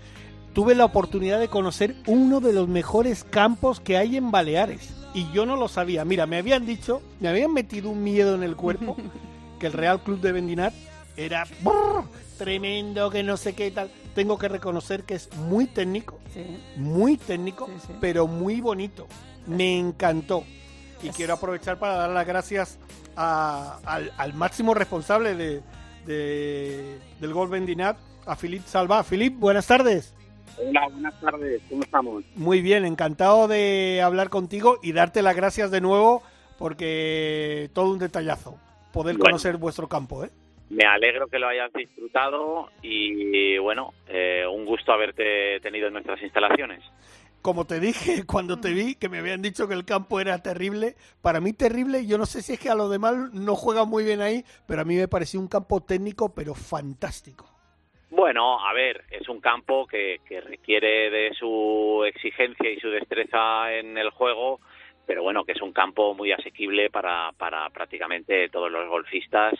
[0.54, 4.94] tuve la oportunidad de conocer uno de los mejores campos que hay en Baleares.
[5.14, 6.04] Y yo no lo sabía.
[6.04, 8.96] Mira, me habían dicho, me habían metido un miedo en el cuerpo,
[9.60, 10.72] que el Real Club de Bendinat
[11.16, 11.46] era
[12.38, 13.90] tremendo, que no sé qué y tal.
[14.14, 16.18] Tengo que reconocer que es muy técnico,
[16.76, 17.68] muy técnico,
[18.00, 19.06] pero muy bonito.
[19.46, 20.44] Me encantó.
[21.02, 22.78] Y quiero aprovechar para dar las gracias
[23.14, 25.62] al, al máximo responsable de,
[26.08, 29.04] del Gol Bendinat a Filip Salva.
[29.04, 30.14] Filip, buenas tardes.
[30.56, 32.24] Hola, buenas tardes, ¿cómo estamos?
[32.34, 36.22] Muy bien, encantado de hablar contigo y darte las gracias de nuevo
[36.58, 38.58] porque todo un detallazo
[38.92, 40.30] poder conocer vuestro campo, ¿eh?
[40.70, 46.20] Me alegro que lo hayas disfrutado y bueno, eh, un gusto haberte tenido en nuestras
[46.22, 46.82] instalaciones.
[47.42, 50.94] Como te dije cuando te vi, que me habían dicho que el campo era terrible,
[51.22, 54.04] para mí terrible, yo no sé si es que a los demás no juegan muy
[54.04, 57.46] bien ahí, pero a mí me pareció un campo técnico, pero fantástico.
[58.10, 63.72] Bueno, a ver, es un campo que, que requiere de su exigencia y su destreza
[63.74, 64.60] en el juego,
[65.06, 69.54] pero bueno, que es un campo muy asequible para, para prácticamente todos los golfistas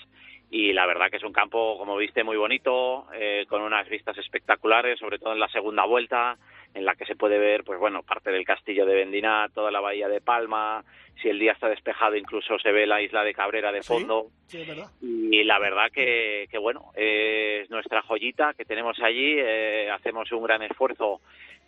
[0.51, 4.17] y la verdad que es un campo, como viste, muy bonito, eh, con unas vistas
[4.17, 6.39] espectaculares, sobre todo en la segunda vuelta,
[6.75, 9.81] en la que se puede ver, pues bueno, parte del castillo de Vendinat, toda la
[9.81, 10.85] bahía de Palma,
[11.21, 14.29] si el día está despejado incluso se ve la isla de Cabrera de fondo.
[14.47, 14.91] Sí, es verdad.
[15.03, 20.45] Y la verdad que, que bueno, es nuestra joyita que tenemos allí, eh, hacemos un
[20.45, 21.21] gran esfuerzo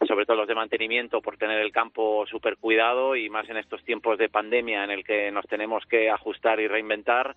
[0.07, 3.85] sobre todo los de mantenimiento, por tener el campo súper cuidado y más en estos
[3.85, 7.37] tiempos de pandemia en el que nos tenemos que ajustar y reinventar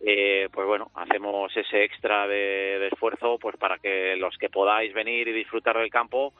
[0.00, 4.92] eh, pues bueno, hacemos ese extra de, de, esfuerzo pues para que los que podáis
[4.92, 6.34] venir y disfrutar del campo,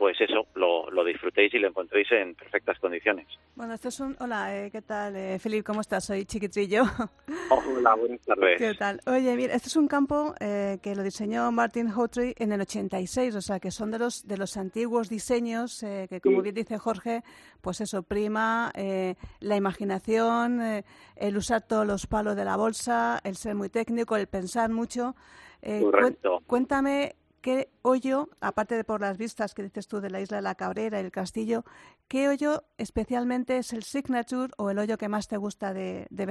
[0.00, 3.26] pues eso, lo, lo disfrutéis y lo encontréis en perfectas condiciones.
[3.54, 4.16] Bueno, este es un...
[4.18, 5.14] Hola, eh, ¿qué tal?
[5.14, 6.06] Eh, Felipe, ¿cómo estás?
[6.06, 6.84] Soy Chiquitrillo.
[7.76, 8.56] Hola, buenas tardes.
[8.56, 8.98] ¿Qué tal?
[9.06, 13.34] Oye, mira, este es un campo eh, que lo diseñó Martin Hawtrey en el 86,
[13.36, 16.42] o sea, que son de los, de los antiguos diseños eh, que, como Sí.
[16.44, 17.22] bien dice Jorge,
[17.60, 20.84] pues eso, prima eh, la imaginación, eh,
[21.16, 25.14] el usar todos los palos de la bolsa, el ser muy técnico, el pensar mucho.
[25.62, 26.38] Eh, Correcto.
[26.46, 30.42] cuéntame qué hoyo, aparte de por las vistas que dices tú de la isla de
[30.42, 31.64] la Cabrera y el castillo,
[32.08, 36.26] ¿qué hoyo especialmente es el signature o el hoyo que más te gusta de, de?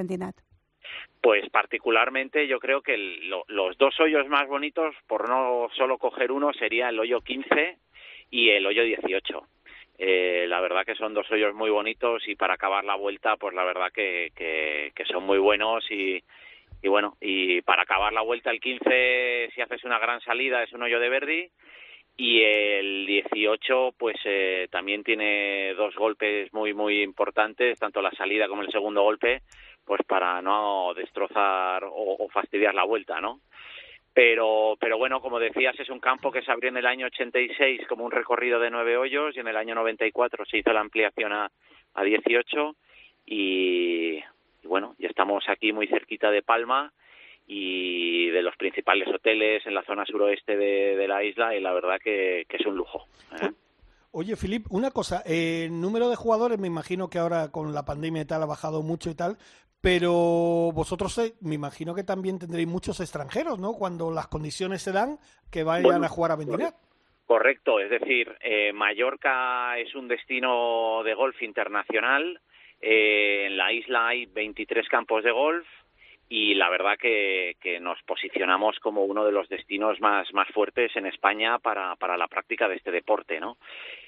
[1.21, 6.31] Pues particularmente yo creo que lo- los dos hoyos más bonitos, por no solo coger
[6.31, 7.77] uno, sería el hoyo 15
[8.31, 9.47] y el hoyo 18.
[9.97, 13.53] Eh, la verdad que son dos hoyos muy bonitos y para acabar la vuelta, pues
[13.53, 16.23] la verdad que, que, que son muy buenos y,
[16.81, 20.71] y bueno, y para acabar la vuelta el 15, si haces una gran salida, es
[20.73, 21.51] un hoyo de Verdi
[22.15, 28.47] y el 18 pues eh, también tiene dos golpes muy muy importantes, tanto la salida
[28.47, 29.41] como el segundo golpe,
[29.85, 33.39] pues para no destrozar o, o fastidiar la vuelta, ¿no?
[34.13, 37.87] Pero, pero bueno, como decías, es un campo que se abrió en el año 86
[37.87, 41.31] como un recorrido de nueve hoyos y en el año 94 se hizo la ampliación
[41.31, 41.49] a,
[41.93, 42.75] a 18
[43.27, 44.19] y,
[44.63, 46.91] y bueno, ya estamos aquí muy cerquita de Palma
[47.47, 51.73] y de los principales hoteles en la zona suroeste de, de la isla y la
[51.73, 53.07] verdad que, que es un lujo.
[53.41, 53.49] ¿eh?
[54.11, 57.85] Oye, Filip, una cosa, eh, el número de jugadores me imagino que ahora con la
[57.85, 59.37] pandemia y tal ha bajado mucho y tal,
[59.81, 60.11] pero
[60.73, 63.73] vosotros eh, me imagino que también tendréis muchos extranjeros, ¿no?
[63.73, 65.17] Cuando las condiciones se dan,
[65.51, 66.75] que vayan Bueno, a jugar a Vendinat.
[67.25, 72.41] Correcto, es decir, eh, Mallorca es un destino de golf internacional.
[72.81, 75.67] Eh, en la isla hay 23 campos de golf
[76.31, 81.07] y la verdad que, nos posicionamos como uno de los destinos más, más fuertes en
[81.07, 83.57] España para, para la práctica de este deporte, ¿no?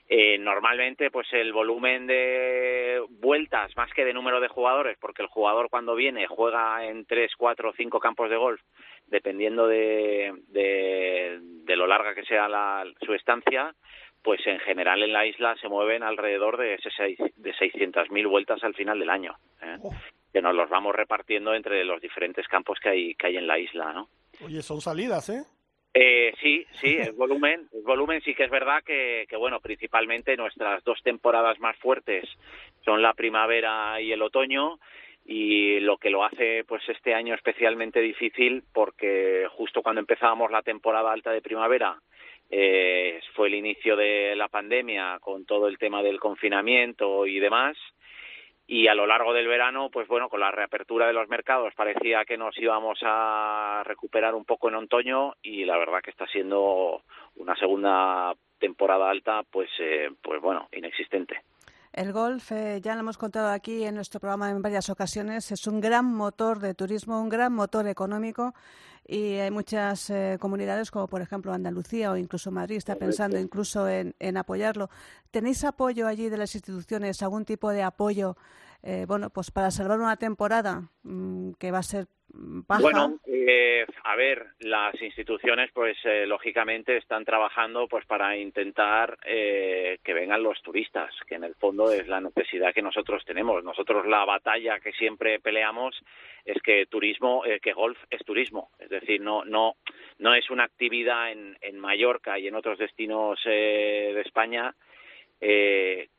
[0.08, 5.30] Eh, normalmente, pues el volumen de vueltas, más que de número de jugadores, porque el
[5.30, 8.62] jugador cuando viene juega en tres, cuatro o cinco campos de golf,
[9.08, 13.74] dependiendo de, de, de lo larga que sea la, su estancia,
[14.24, 19.00] pues en general en la isla se mueven alrededor de, de 600.000 vueltas al final
[19.00, 19.78] del año, ¿eh?
[19.82, 19.92] Oh,
[20.32, 23.60] que nos los vamos repartiendo entre los diferentes campos que hay, que hay en la
[23.60, 24.08] isla, ¿no?
[24.46, 25.44] oye, son salidas, ¿eh?
[25.94, 30.38] Eh, sí, sí, el volumen, el volumen sí que es verdad que, que, bueno, principalmente
[30.38, 32.28] nuestras dos temporadas más fuertes
[32.86, 34.80] son la primavera y el otoño
[35.26, 40.64] y lo que lo hace pues este año especialmente difícil porque justo cuando empezábamos la
[40.64, 42.02] temporada alta de primavera
[42.52, 47.78] eh, fue el inicio de la pandemia con todo el tema del confinamiento y demás
[48.68, 52.24] y a lo largo del verano, pues bueno, con la reapertura de los mercados parecía
[52.24, 57.04] que nos íbamos a recuperar un poco en otoño y la verdad que está siendo
[57.36, 61.42] una segunda temporada alta, pues, eh, pues bueno, inexistente.
[61.94, 65.68] El golf, eh, ya lo hemos contado aquí en nuestro programa en varias ocasiones, es
[65.68, 68.54] un gran motor de turismo, un gran motor económico
[69.06, 73.90] y hay muchas eh, comunidades como por ejemplo Andalucía o incluso Madrid está pensando incluso
[73.90, 74.90] en, en apoyarlo.
[75.32, 78.38] ¿Tenéis apoyo allí de las instituciones, algún tipo de apoyo,
[78.84, 82.08] eh, bueno, pues para salvar una temporada mmm, que va a ser
[82.44, 90.00] Bueno, eh, a ver, las instituciones, pues eh, lógicamente están trabajando, pues para intentar eh,
[90.04, 93.64] que vengan los turistas, que en el fondo es la necesidad que nosotros tenemos.
[93.64, 95.96] Nosotros la batalla que siempre peleamos
[96.46, 99.76] es que turismo, eh, que golf es turismo, es decir, no no
[100.18, 104.74] no es una actividad en, Mallorca y en otros destinos eh, de España
[105.40, 106.10] eh,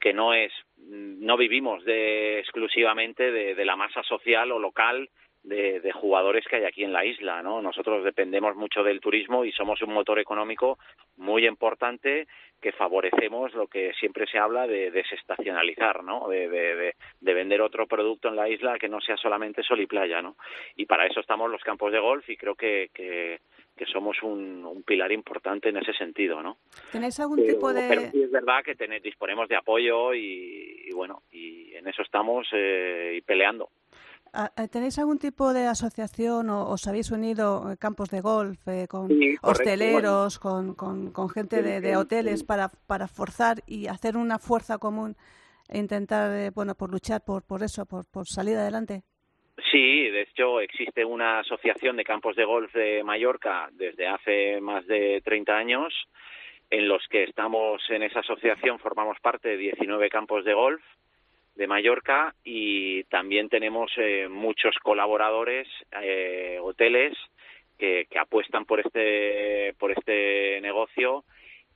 [0.00, 5.10] que no es no vivimos de exclusivamente de la masa social o local
[5.48, 7.62] de, de, jugadores que hay aquí en la isla, ¿no?
[7.62, 10.78] Nosotros dependemos mucho del turismo y somos un motor económico
[11.16, 12.26] muy importante
[12.60, 16.28] que favorecemos lo que siempre se habla de desestacionalizar, ¿no?
[16.28, 19.86] De, de, de, vender otro producto en la isla que no sea solamente sol y
[19.86, 20.36] playa, ¿no?
[20.76, 23.40] Y para eso estamos los campos de golf y creo que, que,
[23.76, 26.58] que somos un, un, pilar importante en ese sentido, ¿no?
[26.90, 27.88] ¿Tenéis algún tipo de...?
[27.88, 32.02] Pero sí es verdad que ten, disponemos de apoyo y, y, bueno, y en eso
[32.02, 33.70] estamos eh, y peleando.
[34.32, 38.58] Ah, eh, ¿Tenéis algún tipo de asociación o os habéis unido eh, campos de golf
[38.68, 40.74] eh, con sí, hosteleros, bueno.
[40.74, 45.16] con, con, con, gente de, de, hoteles para, para forzar y hacer una fuerza común
[45.68, 49.02] e intentar, eh, bueno, por luchar por, por eso, por, por salir adelante?
[49.70, 54.86] Sí, de hecho existe una asociación de campos de golf de Mallorca desde hace más
[54.86, 55.94] de 30 años
[56.70, 60.82] en los que estamos en esa asociación, formamos parte de 19 campos de golf
[61.58, 65.66] de Mallorca y también tenemos eh, muchos colaboradores,
[66.00, 67.14] eh, hoteles
[67.76, 71.24] que, apuestan por este por este negocio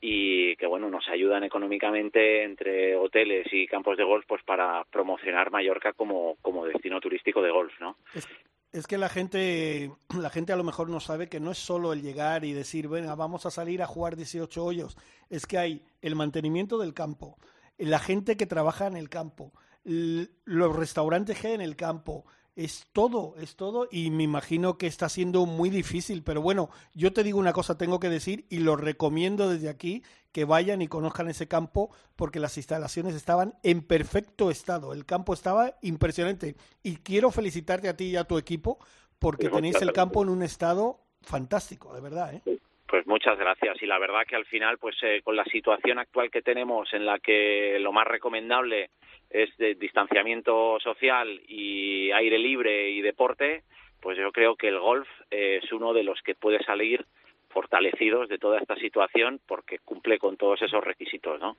[0.01, 5.51] y que bueno nos ayudan económicamente entre hoteles y campos de golf pues para promocionar
[5.51, 7.97] Mallorca como, como destino turístico de golf, ¿no?
[8.14, 8.29] Es,
[8.73, 11.92] es que la gente la gente a lo mejor no sabe que no es solo
[11.92, 14.97] el llegar y decir, venga, vamos a salir a jugar 18 hoyos,
[15.29, 17.37] es que hay el mantenimiento del campo,
[17.79, 19.53] la gente que trabaja en el campo,
[19.85, 24.87] los restaurantes que hay en el campo, es todo, es todo y me imagino que
[24.87, 28.59] está siendo muy difícil, pero bueno, yo te digo una cosa, tengo que decir y
[28.59, 33.83] lo recomiendo desde aquí que vayan y conozcan ese campo porque las instalaciones estaban en
[33.83, 38.79] perfecto estado, el campo estaba impresionante y quiero felicitarte a ti y a tu equipo
[39.18, 42.61] porque tenéis el campo en un estado fantástico, de verdad, ¿eh?
[42.93, 46.31] Pues muchas gracias y la verdad que al final pues eh, con la situación actual
[46.31, 48.91] que tenemos en la que lo más recomendable
[49.31, 53.63] es de distanciamiento social y aire libre y deporte,
[53.99, 57.07] pues yo creo que el golf eh, es uno de los que puede salir
[57.49, 61.57] fortalecidos de toda esta situación porque cumple con todos esos requisitos, ¿no?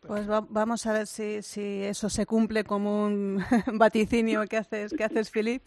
[0.00, 3.38] Pues va, vamos a ver si, si, eso se cumple como un
[3.74, 5.62] vaticinio que haces, que haces Philip,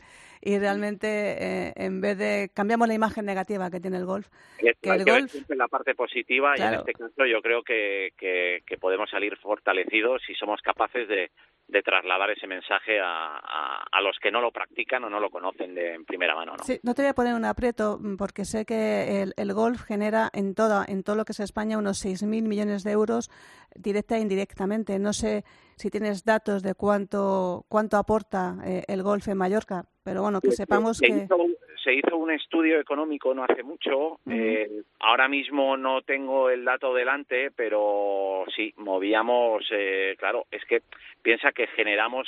[0.46, 4.28] y realmente eh, en vez de cambiamos la imagen negativa que tiene el golf.
[4.60, 6.72] Es, que el golf la parte positiva claro.
[6.72, 11.08] y en este caso yo creo que, que, que, podemos salir fortalecidos si somos capaces
[11.08, 11.32] de,
[11.68, 15.30] de trasladar ese mensaje a, a, a, los que no lo practican o no lo
[15.30, 16.56] conocen de en primera mano.
[16.58, 16.64] ¿no?
[16.64, 19.84] Sí, no te voy a poner un aprieto mm, porque sé que el, el golf
[19.84, 23.30] genera en, toda, en todo lo que es España unos 6.000 millones de euros
[23.76, 25.00] directa e indirectamente.
[25.00, 30.22] No sé si tienes datos de cuánto cuánto aporta eh, el golf en Mallorca, pero
[30.22, 31.14] bueno, que sepamos se que...
[31.14, 31.38] Hizo,
[31.84, 34.34] se hizo un estudio económico no hace mucho, uh -huh.
[34.34, 40.82] eh, ahora mismo no tengo el dato delante, pero sí, movíamos, eh, claro, es que
[41.22, 42.28] piensa que generamos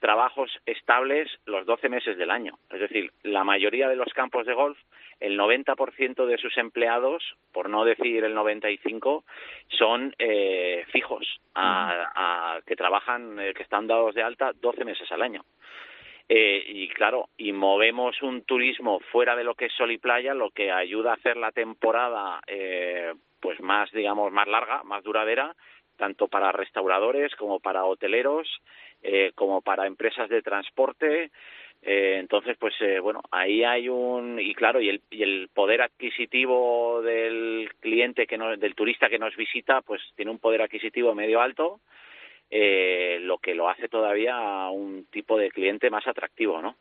[0.00, 2.58] trabajos estables los 12 meses del año.
[2.70, 4.78] Es decir, la mayoría de los campos de golf,
[5.20, 9.24] el 90% de sus empleados, por no decir el 95,
[9.68, 15.22] son eh, fijos, a, que trabajan, eh, que están dados de alta 12 meses al
[15.22, 15.44] año.
[16.32, 20.32] Eh, y claro, y movemos un turismo fuera de lo que es sol y playa,
[20.32, 25.56] lo que ayuda a hacer la temporada eh, pues más, digamos, más larga, más duradera,
[26.00, 28.48] tanto para restauradores como para hoteleros,
[29.02, 31.30] eh, como para empresas de transporte.
[31.82, 35.82] Eh, entonces, pues eh, bueno, ahí hay un y claro y el, y el poder
[35.82, 41.14] adquisitivo del cliente que no, del turista que nos visita, pues tiene un poder adquisitivo
[41.14, 41.80] medio alto,
[42.50, 46.76] eh, lo que lo hace todavía un tipo de cliente más atractivo, ¿no?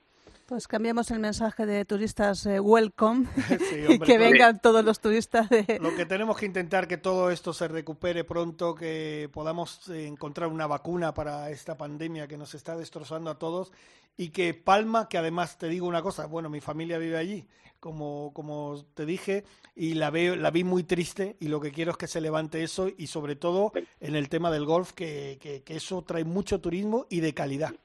[0.49, 3.27] Pues cambiamos el mensaje de turistas eh, welcome
[3.69, 4.61] sí, hombre, y que vengan sí.
[4.63, 5.47] todos los turistas.
[5.47, 5.77] De...
[5.79, 10.49] Lo que tenemos que intentar que todo esto se recupere pronto, que podamos eh, encontrar
[10.49, 13.71] una vacuna para esta pandemia que nos está destrozando a todos
[14.17, 17.45] y que Palma, que además te digo una cosa, bueno, mi familia vive allí,
[17.79, 19.43] como, como te dije,
[19.75, 22.63] y la, veo, la vi muy triste y lo que quiero es que se levante
[22.63, 26.59] eso y sobre todo en el tema del golf, que, que, que eso trae mucho
[26.59, 27.75] turismo y de calidad.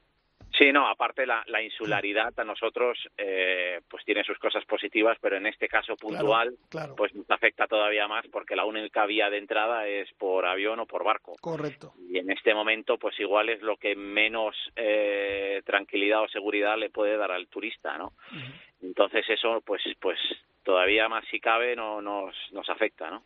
[0.57, 5.37] Sí, no, aparte la, la insularidad a nosotros eh, pues tiene sus cosas positivas, pero
[5.37, 6.97] en este caso puntual claro, claro.
[6.97, 10.87] pues nos afecta todavía más porque la única vía de entrada es por avión o
[10.87, 11.33] por barco.
[11.41, 11.95] Correcto.
[12.09, 16.91] Y en este momento pues igual es lo que menos eh, tranquilidad o seguridad le
[16.91, 18.13] puede dar al turista, ¿no?
[18.31, 18.61] Uh -huh.
[18.83, 20.19] Entonces eso pues pues
[20.63, 23.25] todavía más si cabe no nos nos afecta, ¿no?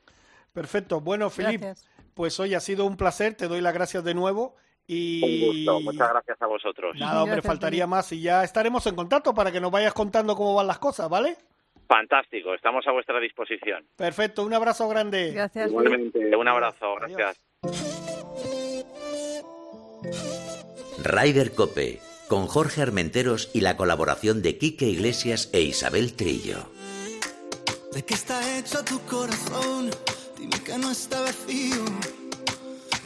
[0.54, 1.00] Perfecto.
[1.02, 1.62] Bueno, Filip,
[2.14, 4.56] pues hoy ha sido un placer, te doy las gracias de nuevo.
[4.88, 5.22] Y...
[5.22, 6.96] Un gusto, muchas gracias a vosotros.
[6.98, 10.54] Nada, hombre, faltaría más y ya estaremos en contacto para que nos vayas contando cómo
[10.54, 11.36] van las cosas, ¿vale?
[11.86, 13.86] Fantástico, estamos a vuestra disposición.
[13.96, 15.32] Perfecto, un abrazo grande.
[15.32, 15.70] Gracias.
[15.70, 17.40] Igualmente, un abrazo, gracias.
[21.04, 26.70] Rider Cope, con Jorge Armenteros y la colaboración de Quique Iglesias e Isabel Trillo.
[27.92, 29.90] ¿De qué está hecho tu corazón?
[30.38, 31.84] Dime que no está vacío.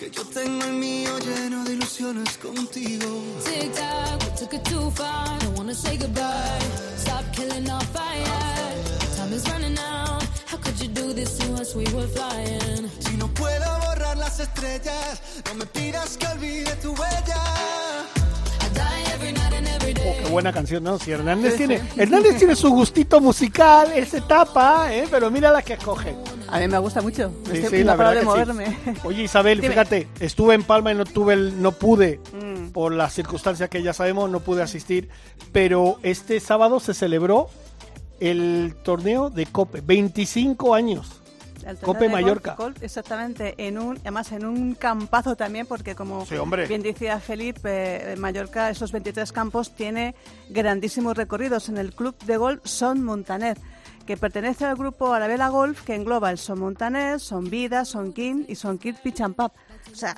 [0.03, 3.07] Que yo tengo el mío lleno de ilusiones contigo.
[3.45, 5.39] Tic tac, we took it too far.
[5.39, 6.59] Don't wanna say goodbye.
[6.97, 8.75] Stop killing our fire.
[9.17, 10.25] Time is running out.
[10.51, 11.77] How could you do this to us?
[11.77, 12.91] We were flying.
[12.99, 17.45] Si no puedo borrar las estrellas, no me pidas que olvide tu huella.
[18.61, 20.99] I die every night and every Oh, qué buena canción, ¿no?
[20.99, 25.07] Si Hernández tiene, Hernández tiene su gustito musical, él se tapa, ¿eh?
[25.09, 26.17] pero mira la que escoge.
[26.53, 27.33] A mí me gusta mucho.
[27.47, 28.27] Sí, Este- sí, no la paro verdad de que sí.
[28.87, 28.99] moverme.
[29.05, 29.71] Oye Isabel, Dime.
[29.73, 32.71] fíjate, estuve en Palma y no tuve, el- no pude, Mm.
[32.73, 35.09] por las circunstancias que ya sabemos, no pude asistir,
[35.53, 37.49] pero este sábado se celebró
[38.21, 41.19] el torneo de Cope, 25 años.
[41.81, 42.55] Cope golf, Mallorca.
[42.57, 46.35] golf, exactamente, en un, además en un campazo también, porque como Sí,
[46.69, 50.17] bien decía Felipe, eh, Mallorca, esos 23 campos, tiene
[50.51, 53.59] grandísimos recorridos en el club de golf Son Montaner,
[54.13, 58.45] que pertenece al grupo Arabella Golf, que engloba el Son Montaner, Son Vida, Son King
[58.47, 59.51] y Son Kid Pitch and Pub.
[59.91, 60.15] O sea,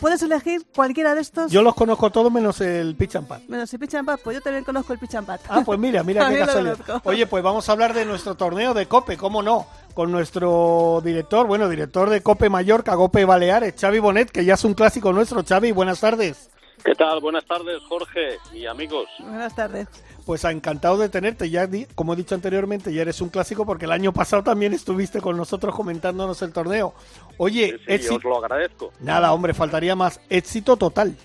[0.00, 1.52] puedes elegir cualquiera de estos.
[1.52, 3.42] Yo los conozco todos menos el Pitch and Pad.
[3.46, 5.30] Menos el Pitch and pues yo también conozco el Pitch and.
[5.48, 6.78] Ah, pues mira, mira qué casualidad.
[7.04, 9.68] Oye, pues vamos a hablar de nuestro torneo de Cope, ¿cómo no?
[9.94, 14.64] Con nuestro director, bueno, director de Cope Mallorca, Cope Baleares, Xavi Bonet, que ya es
[14.64, 15.44] un clásico nuestro.
[15.44, 16.50] Xavi, buenas tardes.
[16.86, 17.20] ¿Qué tal?
[17.20, 19.08] Buenas tardes, Jorge y amigos.
[19.18, 19.88] Buenas tardes.
[20.24, 21.50] Pues encantado de tenerte.
[21.50, 25.20] Ya, como he dicho anteriormente, ya eres un clásico porque el año pasado también estuviste
[25.20, 26.94] con nosotros comentándonos el torneo.
[27.38, 28.92] Oye, Sí, sí, éxito- os lo agradezco.
[29.00, 30.20] Nada, hombre, faltaría más.
[30.30, 31.16] Éxito total.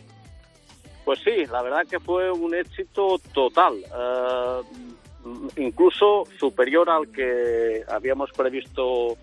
[1.06, 4.62] Pues sí, la verdad que fue un éxito total, eh,
[5.58, 9.16] incluso superior al que habíamos previsto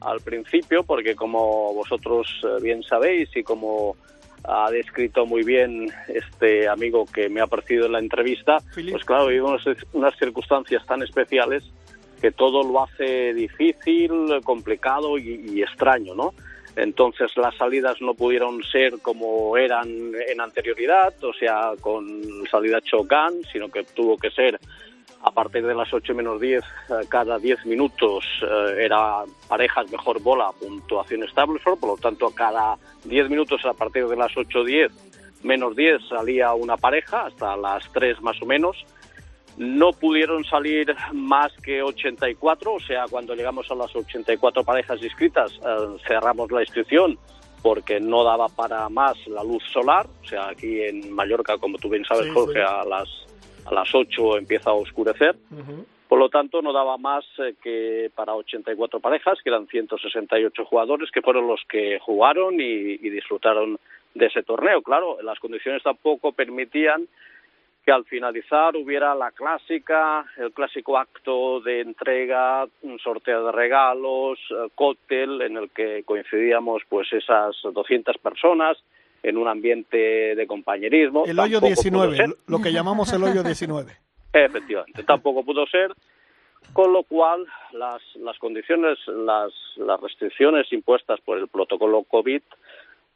[0.00, 3.96] al principio, porque como vosotros eh, bien sabéis y como
[4.44, 9.28] ha descrito muy bien este amigo que me ha aparecido en la entrevista, pues claro,
[9.28, 11.64] hay unas, unas circunstancias tan especiales
[12.20, 14.10] que todo lo hace difícil,
[14.44, 16.34] complicado y, y extraño, ¿no?
[16.76, 23.32] Entonces las salidas no pudieron ser como eran en anterioridad, o sea, con salida chocan,
[23.52, 24.58] sino que tuvo que ser
[25.24, 26.66] a partir de las 8 menos 10, eh,
[27.08, 33.30] cada 10 minutos eh, era parejas mejor bola, puntuación estable, por lo tanto cada 10
[33.30, 34.90] minutos a partir de las 8.10
[35.44, 38.84] menos 10 salía una pareja, hasta las 3 más o menos.
[39.56, 45.52] No pudieron salir más que 84, o sea, cuando llegamos a las 84 parejas inscritas,
[45.52, 47.16] eh, cerramos la inscripción
[47.62, 50.06] porque no daba para más la luz solar.
[50.22, 52.60] O sea, aquí en Mallorca, como tú bien sabes, Sí, Jorge, sí.
[52.60, 53.08] a las
[53.64, 55.36] a las 8 empieza a oscurecer.
[56.08, 61.10] Por lo tanto, no daba más eh, que para 84 parejas, que eran 168 jugadores,
[61.10, 63.78] que fueron los que jugaron y, y disfrutaron
[64.14, 64.82] de ese torneo.
[64.82, 67.08] Claro, las condiciones tampoco permitían
[67.84, 74.38] que al finalizar hubiera la clásica, el clásico acto de entrega, un sorteo de regalos,
[74.50, 78.78] eh, cóctel en el que coincidíamos pues esas 200 personas
[79.24, 79.96] en un ambiente
[80.36, 81.24] de compañerismo.
[81.26, 82.28] El hoyo Tampoco pudo 19, ser.
[82.46, 83.92] lo- que llamamos el hoyo 19.
[84.32, 85.92] Efectivamente, tampoco pudo ser,
[86.72, 92.42] con lo cual las, las condiciones, las, las restricciones impuestas por el protocolo COVID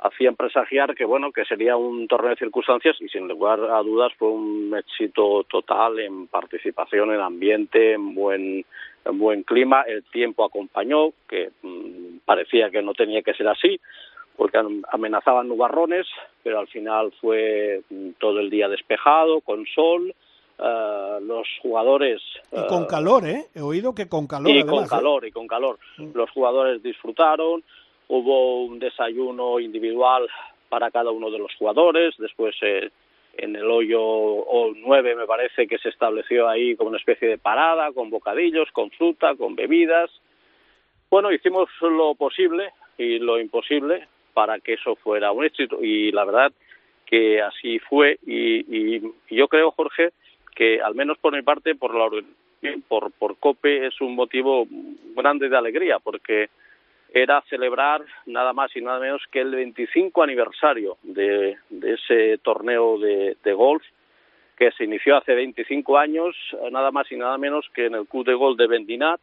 [0.01, 4.13] hacían presagiar que bueno que sería un torneo de circunstancias y sin lugar a dudas
[4.17, 8.65] fue un éxito total en participación, en ambiente, en buen
[9.05, 13.81] en buen clima, el tiempo acompañó, que mm, parecía que no tenía que ser así,
[14.39, 16.07] porque am- amenazaban nubarrones,
[16.45, 20.15] pero al final fue mm, todo el día despejado, con sol,
[20.59, 22.23] eh, los jugadores
[22.53, 23.47] Y con eh, calor, ¿eh?
[23.55, 24.75] He oído que con calor, y además.
[24.75, 24.89] con ¿eh?
[24.89, 25.79] calor, y con calor.
[26.15, 27.65] Los jugadores disfrutaron,
[28.07, 30.29] hubo un desayuno individual
[30.69, 32.91] para cada uno de los jugadores, después eh,
[33.37, 37.39] en el hoyo o 9 me parece que se estableció ahí como una especie de
[37.39, 40.11] parada, con bocadillos, con fruta, con bebidas.
[41.11, 44.07] Bueno, hicimos lo posible y lo imposible
[44.39, 45.83] para que eso fuera un éxito.
[45.83, 46.53] Y la verdad
[47.05, 48.21] que así fue.
[48.25, 50.11] Y, y yo creo, Jorge,
[50.55, 54.69] que al menos por mi parte, por la organización, por, por COPE, es un motivo
[55.17, 56.51] grande de alegría, porque
[57.13, 62.97] era celebrar nada más y nada menos que el 25 aniversario de, de ese torneo
[63.01, 63.83] de, de golf
[64.57, 66.37] que se inició hace 25 años,
[66.71, 69.21] nada más y nada menos que en el Club de Golf de Bendinat.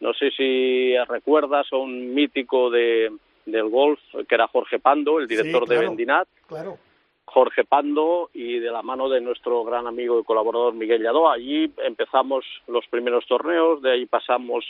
[0.00, 3.12] No sé si recuerdas a un mítico de,
[3.46, 5.80] del golf, que era Jorge Pando, el director claro.
[5.80, 6.28] de Bendinat.
[6.46, 6.78] Claro.
[7.24, 11.30] Jorge Pando y de la mano de nuestro gran amigo y colaborador Miguel Lladó.
[11.30, 14.64] Allí empezamos los primeros torneos, de ahí pasamos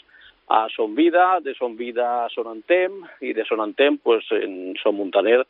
[0.49, 4.74] a Son Vida, de Son Vida a Son Antem y de Son Antem pues en
[4.83, 5.47] Son Montaner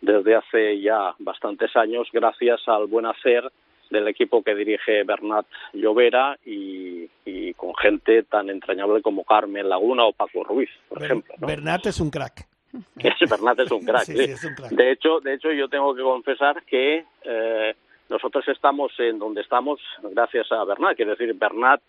[0.00, 3.50] desde hace ya bastantes años gracias al buen hacer
[3.90, 10.04] del equipo que dirige Bernat Llovera y, y con gente tan entrañable como Carmen Laguna
[10.04, 11.34] o Paco Ruiz, por ejemplo.
[11.38, 11.46] ¿no?
[11.46, 12.46] Bernat es un crack.
[13.30, 14.04] Bernat es un crack.
[14.04, 14.24] Sí, sí.
[14.24, 14.70] sí, es un crack.
[14.70, 17.74] De hecho, de hecho yo tengo que confesar que eh,
[18.08, 20.96] nosotros estamos en donde estamos gracias a Bernat.
[20.96, 21.80] Quiero decir, Bernat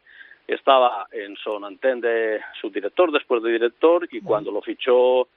[0.48, 5.28] estaba en Son Antén de subdirector, después de director, y cuando lo fichó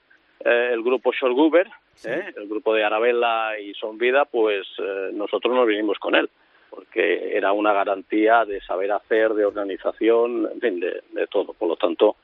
[0.44, 1.68] eh, el grupo Scholguber,
[2.04, 6.28] eh, el grupo de Arabella y Son Vida, pues eh, nosotros nos vinimos con él,
[6.74, 11.52] porque era una garantía de saber hacer, de organización, en fin, de, todo.
[11.52, 12.16] Por lo tanto,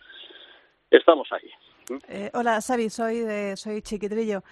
[0.91, 1.51] estamos ahí.
[2.09, 4.43] Eh, hola, Xavi, soy, de, soy Chiquitrillo.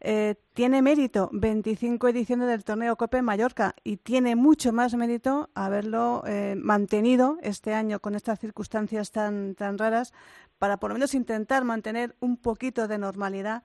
[0.00, 5.48] Eh, tiene mérito 25 ediciones del torneo Cope en Mallorca y tiene mucho más mérito
[5.54, 10.12] haberlo eh, mantenido este año con estas circunstancias tan, tan raras
[10.58, 13.62] para por lo menos intentar mantener un poquito de normalidad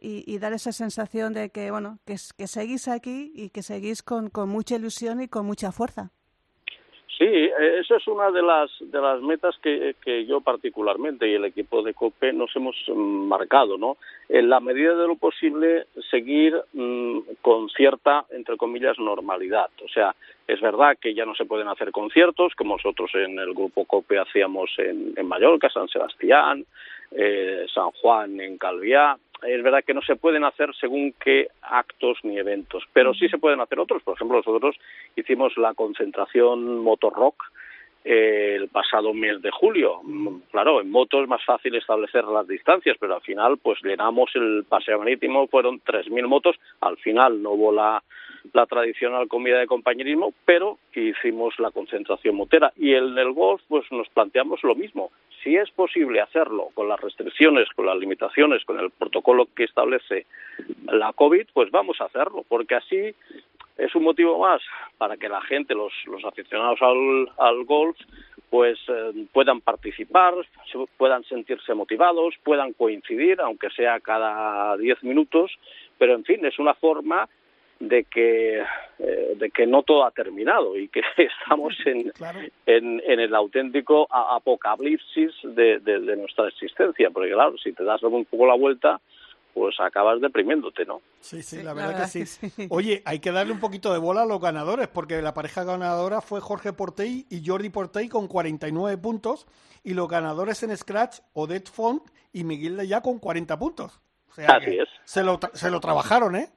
[0.00, 4.30] y, y dar esa sensación de que, bueno, que, seguís aquí y que seguís con,
[4.30, 6.10] con mucha ilusión y con mucha fuerza.
[7.18, 7.24] Sí,
[7.80, 11.82] esa es una de las de las metas que, que yo particularmente y el equipo
[11.82, 13.96] de COPE nos hemos mm, marcado, ¿no?
[14.28, 19.68] En la medida de lo posible seguir mm, con cierta, entre comillas, normalidad.
[19.84, 20.14] O sea,
[20.46, 24.20] es verdad que ya no se pueden hacer conciertos, como nosotros en el grupo COPE
[24.20, 26.64] hacíamos en, en Mallorca, San Sebastián,
[27.10, 29.18] eh, San Juan, en Calviá.
[29.42, 33.38] Es verdad que no se pueden hacer según qué actos ni eventos, pero sí se
[33.38, 34.02] pueden hacer otros.
[34.02, 34.76] Por ejemplo, nosotros
[35.14, 37.44] hicimos la concentración Motor Rock
[38.04, 40.00] eh, el pasado mes de julio.
[40.50, 44.64] Claro, en moto es más fácil establecer las distancias, pero al final pues llenamos el
[44.68, 48.02] paseo marítimo, fueron 3.000 motos, al final no hubo la,
[48.52, 52.72] la tradicional comida de compañerismo, pero hicimos la concentración motera.
[52.76, 55.10] Y en el golf pues nos planteamos lo mismo.
[55.42, 60.26] Si es posible hacerlo con las restricciones, con las limitaciones, con el protocolo que establece
[60.86, 63.14] la COVID, pues vamos a hacerlo, porque así
[63.76, 64.60] es un motivo más
[64.98, 67.96] para que la gente, los, los aficionados al, golf,
[68.50, 70.34] pues eh, puedan participar,
[70.96, 75.52] puedan sentirse motivados, puedan coincidir, aunque sea cada diez minutos,
[75.96, 77.28] pero en fin, es una forma
[77.80, 78.60] de que
[78.98, 82.12] eh, de que no todo ha terminado y que estamos en,
[82.66, 87.84] en, en el auténtico a- apocalipsis de, de, de nuestra existencia, porque claro, si te
[87.84, 89.00] das un poco la vuelta,
[89.54, 91.00] pues acabas deprimiéndote, ¿no?
[91.20, 92.66] Sí, sí, la verdad, que, sí.
[92.70, 96.20] Oye, hay que darle un poquito de bola a los ganadores, porque la pareja ganadora
[96.20, 99.46] fue Jorge Portey y Jordi Portey con 49 puntos,
[99.84, 102.02] y los ganadores en Scratch, Odette Font
[102.32, 104.00] y Miguel de Ya con 40 puntos.
[104.30, 104.88] O sea Así es.
[105.04, 106.48] Se lo, tra- se lo trabajaron, ¿eh?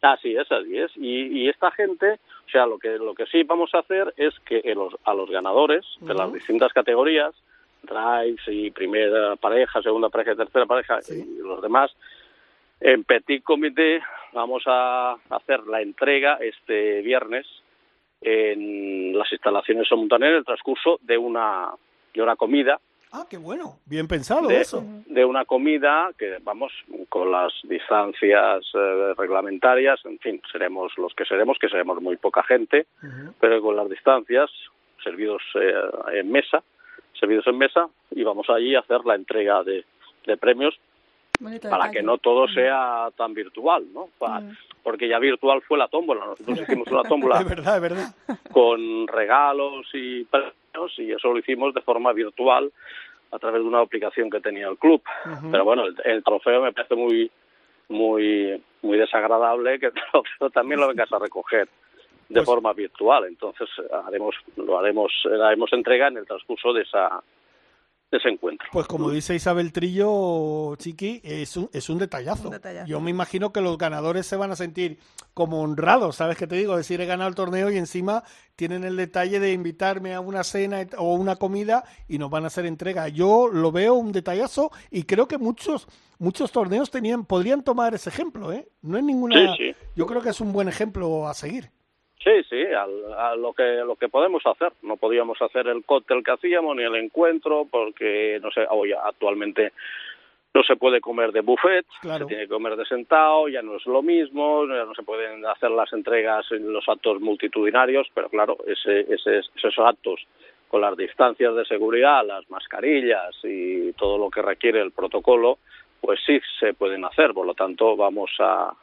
[0.00, 0.92] Así es, así es.
[0.96, 4.32] Y, y esta gente, o sea, lo que lo que sí vamos a hacer es
[4.40, 7.34] que a los, a los ganadores de las distintas categorías,
[7.82, 11.90] drives y primera pareja, segunda pareja y tercera pareja y los demás,
[12.80, 14.00] en petit comité
[14.32, 17.46] vamos a hacer la entrega este viernes
[18.20, 21.70] en las instalaciones Somontaner en el transcurso de una
[22.14, 22.80] de una comida
[23.12, 23.78] Ah, qué bueno.
[23.86, 24.84] Bien pensado de, eso.
[25.06, 26.72] de una comida que vamos
[27.08, 32.42] con las distancias eh, reglamentarias, en fin, seremos los que seremos, que seremos muy poca
[32.42, 32.86] gente,
[33.40, 34.50] pero con las distancias,
[35.02, 35.72] servidos eh,
[36.14, 36.62] en mesa,
[37.18, 39.84] servidos en mesa, y vamos allí a hacer la entrega de,
[40.26, 40.78] de premios
[41.40, 41.98] Bonito para detalle.
[42.00, 44.08] que no todo sea tan virtual, ¿no?
[44.18, 44.42] Pa-
[44.82, 48.14] Porque ya virtual fue la tómbola, nosotros hicimos una tómbola Es verdad, es verdad.
[48.52, 52.70] con regalos y premios y eso lo hicimos de forma virtual
[53.30, 55.02] a través de una aplicación que tenía el club.
[55.50, 57.30] Pero bueno, el, el trofeo me parece muy
[57.88, 61.68] muy muy desagradable que el trofeo también lo vengas a recoger
[62.28, 63.24] de Pues forma virtual.
[63.24, 63.68] Entonces
[64.06, 65.12] haremos lo haremos
[65.42, 67.22] haremos entrega en el transcurso de esa
[68.10, 68.68] de ese encuentro.
[68.72, 72.48] Pues como dice Isabel Trillo, Chiqui, es un, es un detallazo.
[72.48, 72.86] Un detallazo.
[72.86, 74.98] Yo me imagino que los ganadores se van a sentir
[75.34, 76.76] como honrados, ¿sabes qué te digo?
[76.76, 78.24] Decir, he ganado el torneo y encima
[78.56, 82.48] tienen el detalle de invitarme a una cena o una comida y nos van a
[82.48, 83.08] hacer entrega.
[83.08, 85.86] Yo lo veo un detallazo y creo que muchos
[86.18, 88.68] muchos torneos tenían podrían tomar ese ejemplo, ¿eh?
[88.82, 89.56] No es ninguna...
[89.56, 89.76] Sí, sí.
[89.94, 91.70] Yo creo que es un buen ejemplo a seguir.
[92.22, 94.72] Sí, sí, al- a lo que lo que podemos hacer.
[94.82, 99.72] No podíamos hacer el cóctel que hacíamos ni el encuentro porque no sé, hoy actualmente
[100.54, 102.24] no se puede comer de buffet, Claro.
[102.24, 105.44] se tiene que comer de sentado, ya no es lo mismo, ya no se pueden
[105.46, 110.26] hacer las entregas en los actos multitudinarios, pero claro, ese, ese, esos actos
[110.68, 115.58] con las distancias de seguridad, las mascarillas y todo lo que requiere el protocolo,
[116.00, 117.32] pues sí se pueden hacer.
[117.34, 118.74] Por lo tanto, vamos a,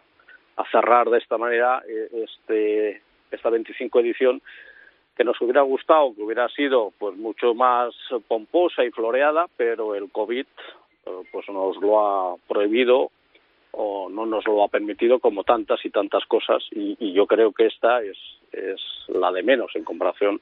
[0.58, 3.02] a cerrar de esta manera eh, este
[3.36, 4.42] esta 25 edición
[5.16, 7.94] que nos hubiera gustado que hubiera sido pues mucho más
[8.28, 10.46] pomposa y floreada pero el covid
[11.06, 13.12] eh, pues nos lo ha prohibido
[13.72, 17.52] o no nos lo ha permitido como tantas y tantas cosas y, y yo creo
[17.52, 18.18] que esta es,
[18.52, 20.42] es la de menos en comparación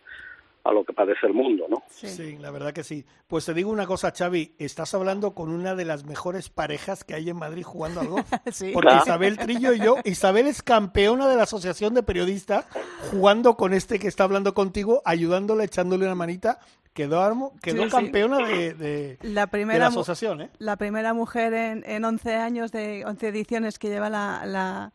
[0.65, 1.83] a lo que parece el mundo, ¿no?
[1.89, 2.37] Sí.
[2.39, 3.05] la verdad que sí.
[3.27, 7.15] Pues te digo una cosa, Xavi, estás hablando con una de las mejores parejas que
[7.15, 8.31] hay en Madrid jugando al golf.
[8.51, 8.71] Sí.
[8.73, 9.03] Porque Claro.
[9.03, 12.65] Isabel Trillo y yo, Isabel es campeona de la Asociación de Periodistas
[13.11, 16.59] jugando con este que está hablando contigo, ayudándole, echándole una manita.
[16.93, 17.95] Quedó, armo- quedó Sí, sí.
[17.95, 20.49] campeona de, de- La de asociación, ¿eh?
[20.59, 24.93] la primera mujer en, en 11 años, de 11 ediciones que lleva la, la,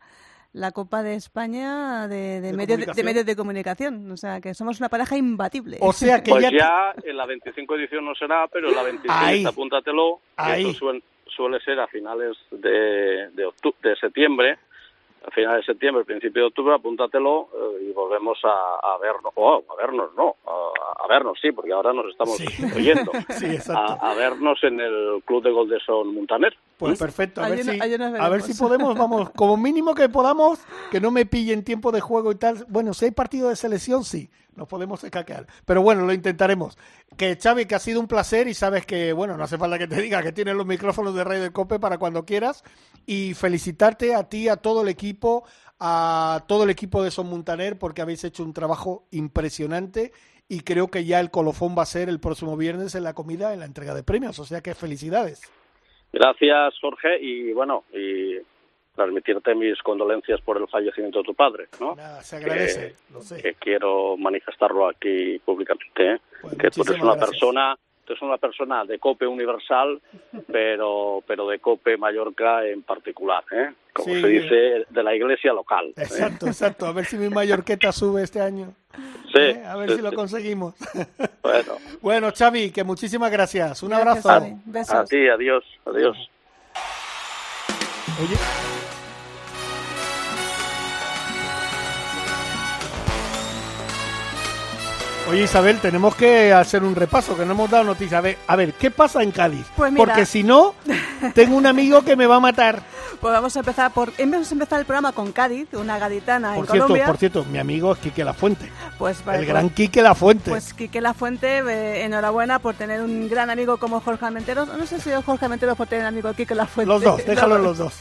[0.53, 3.05] la Copa de España de, de, De medios de, comunicación.
[3.05, 4.11] medios de comunicación.
[4.11, 5.77] O sea, que somos una pareja imbatible.
[5.81, 6.51] O sea que Pues ya...
[6.51, 9.45] ya en la 25 edición no será, pero en la 26 Ahí.
[9.45, 10.69] apúntatelo, que Ahí.
[10.71, 14.57] esto suel- suele ser a finales de, de, septiembre,
[15.27, 19.63] a finales de septiembre, principio de octubre, apúntatelo eh, y volvemos a, a vernos, oh,
[19.71, 20.35] a vernos no,
[21.09, 22.45] vernos sí, porque ahora nos estamos Sí.
[22.75, 23.97] oyendo, Sí, exacto.
[24.01, 26.55] a, a vernos en el Club de Gol de Son Montaner.
[26.77, 30.59] Pues perfecto, a ver, a si podemos, vamos, como mínimo que podamos,
[30.91, 32.65] que no me pillen tiempo de juego y tal.
[32.69, 35.45] Bueno, si hay partido de selección, sí, nos podemos escaquear.
[35.65, 36.77] Pero bueno, lo intentaremos.
[37.17, 39.87] Que Xavi, que ha sido un placer y sabes que, bueno, no hace falta que
[39.87, 42.63] te diga que tienes los micrófonos de Rey del Cope para cuando quieras.
[43.05, 45.43] Y felicitarte a ti, a todo el equipo,
[45.79, 50.13] a todo el equipo de Son Montaner, porque habéis hecho un trabajo impresionante.
[50.49, 53.53] Y creo que ya el colofón va a ser el próximo viernes en la comida,
[53.53, 54.39] en la entrega de premios.
[54.39, 55.41] O sea que felicidades.
[56.11, 58.37] Gracias, Jorge, y bueno, y
[58.95, 61.95] transmitirte mis condolencias por el fallecimiento de tu padre, ¿no?
[61.95, 63.41] Nada, se agradece, lo sé.
[63.41, 66.17] que quiero manifestarlo aquí públicamente, ¿eh?
[66.41, 67.29] Pues que tú eres una gracias.
[67.29, 67.77] persona,
[68.07, 70.01] eres una persona de Cope Universal,
[70.51, 73.71] pero pero de Cope Mallorca en particular, ¿eh?
[73.93, 74.19] Como Sí.
[74.21, 75.89] se dice de la iglesia local.
[75.89, 76.01] ¿eh?
[76.01, 76.85] Exacto, exacto.
[76.87, 78.73] A ver si mi Mallorqueta sube este año.
[79.33, 79.63] Sí, ¿eh?
[79.65, 80.75] A ver sí, si lo conseguimos.
[81.41, 83.81] Bueno, Bueno, Xavi, que muchísimas gracias.
[83.81, 84.55] Un Gracias, abrazo.
[84.65, 84.95] Besos.
[84.95, 86.17] a ti, adiós, adiós.
[88.21, 88.98] Oye.
[95.29, 98.17] Oye Isabel, tenemos que hacer un repaso, que no hemos dado noticia.
[98.17, 99.65] A ver, a ver, ¿qué pasa en Cádiz?
[99.75, 100.03] Pues mira.
[100.05, 100.73] Porque si no,
[101.35, 102.81] tengo un amigo que me va a matar.
[103.21, 104.11] Pues vamos a empezar por.
[104.17, 107.05] Hemos empezado el programa con Cádiz, una gaditana Por en cierto, Colombia.
[107.05, 108.71] por cierto, mi amigo es Quique La Fuente.
[108.97, 110.49] Pues, vale, El pues- gran Quique La Fuente.
[110.49, 114.67] Pues Quique Lafuente, eh, enhorabuena por tener un gran amigo como Jorge Armenteros.
[114.69, 116.87] No sé si es Jorge Armenteros por tener un amigo Quique Lafuente.
[116.91, 117.93] los dos, déjalo los dos.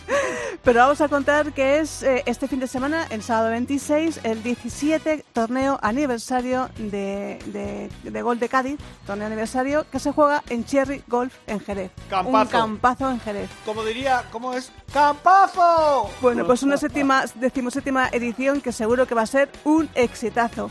[0.62, 4.42] Pero vamos a contar que es eh, este fin de semana, el sábado 26, el
[4.42, 10.64] 17 torneo aniversario de, de, de Gol de Cádiz, torneo aniversario que se juega en
[10.64, 11.90] Cherry Golf en Jerez.
[12.08, 12.38] Campazo.
[12.38, 13.50] Un campazo en Jerez.
[13.64, 14.70] Como diría, ¿cómo es?
[14.92, 16.10] ¡Campazo!
[16.20, 20.70] Bueno, pues una séptima, decimoséptima edición que seguro que va a ser un exitazo.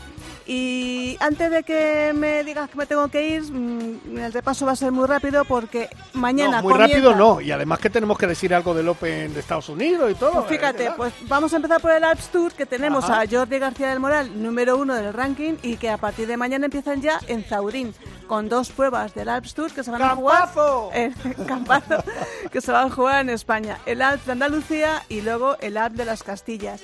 [0.50, 4.72] Y antes de que me digas que me tengo que ir, mm, el repaso va
[4.72, 8.16] a ser muy rápido porque mañana No, muy comienza- rápido no, y además que tenemos
[8.16, 10.32] que decir algo del Open de Estados Unidos y todo.
[10.32, 13.22] Pues fíjate, pues vamos a empezar por el Alps Tour, que tenemos Ajá.
[13.22, 16.66] a Jordi García del Moral, número uno del ranking, y que a partir de mañana
[16.66, 17.94] empiezan ya en Zaurín,
[18.26, 20.44] con dos pruebas del Alps Tour que se van a jugar.
[20.46, 20.90] ¡Campazo!
[20.92, 21.14] El
[21.46, 22.04] campazo
[22.50, 23.78] que se van a jugar en España.
[23.86, 26.82] El Alps de Andalucía y luego el Alps de las Castillas.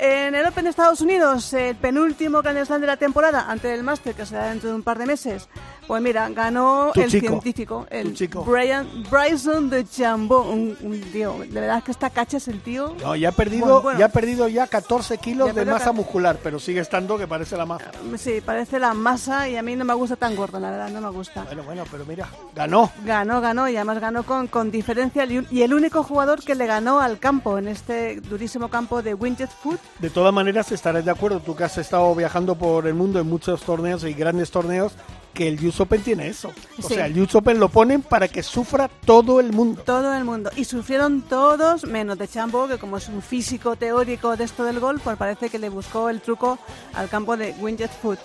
[0.00, 3.82] En el Open de Estados Unidos, el penúltimo Grand Slam de la temporada, antes del
[3.82, 5.48] Master, que será dentro de un par de meses,
[5.88, 8.44] pues mira, ganó Tu el chico, científico, el chico.
[8.44, 12.94] Brian, Bryson de Chambó, un, un tío, de verdad que esta cacha es el tío.
[13.02, 13.98] No, ya ha perdido, Bueno, bueno.
[13.98, 17.56] ya ha perdido ya 14 kilos Ya de masa muscular, pero sigue estando que parece
[17.56, 17.90] la maza.
[18.16, 21.00] Sí, parece la masa y a mí no me gusta tan gordo, la verdad, no
[21.00, 21.44] me gusta.
[21.44, 22.92] Bueno, bueno, pero mira, ganó.
[23.04, 27.00] Ganó, ganó y además ganó con, con diferencia y el único jugador que le ganó
[27.00, 29.80] al campo en este durísimo campo de Winget Foot.
[30.00, 33.26] De todas maneras, estarás de acuerdo, tú que has estado viajando por el mundo en
[33.26, 34.92] muchos torneos y grandes torneos,
[35.34, 36.48] que el US Open tiene eso.
[36.78, 36.94] O Sí.
[36.94, 39.82] sea, el US Open lo ponen para que sufra todo el mundo.
[39.84, 40.50] Todo el mundo.
[40.56, 44.80] Y sufrieron todos, menos de Chambo, que como es un físico teórico de esto del
[44.80, 46.58] golf, pues parece que le buscó el truco
[46.94, 48.18] al campo de Winget Foot.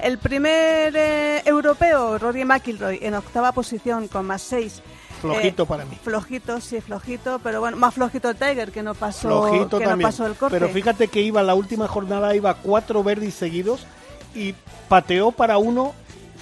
[0.00, 4.80] El primer eh, europeo, Rory McIlroy, en octava posición con más seis.
[5.20, 5.98] Flojito Eh, para mí.
[6.00, 9.98] Flojito, sí, flojito, pero bueno, más flojito el Tiger, que no pasó, Flojito que no
[9.98, 10.56] pasó el corte.
[10.56, 13.86] Pero fíjate que iba la última jornada, iba cuatro verdes seguidos
[14.36, 14.54] y
[14.88, 15.94] pateó para uno.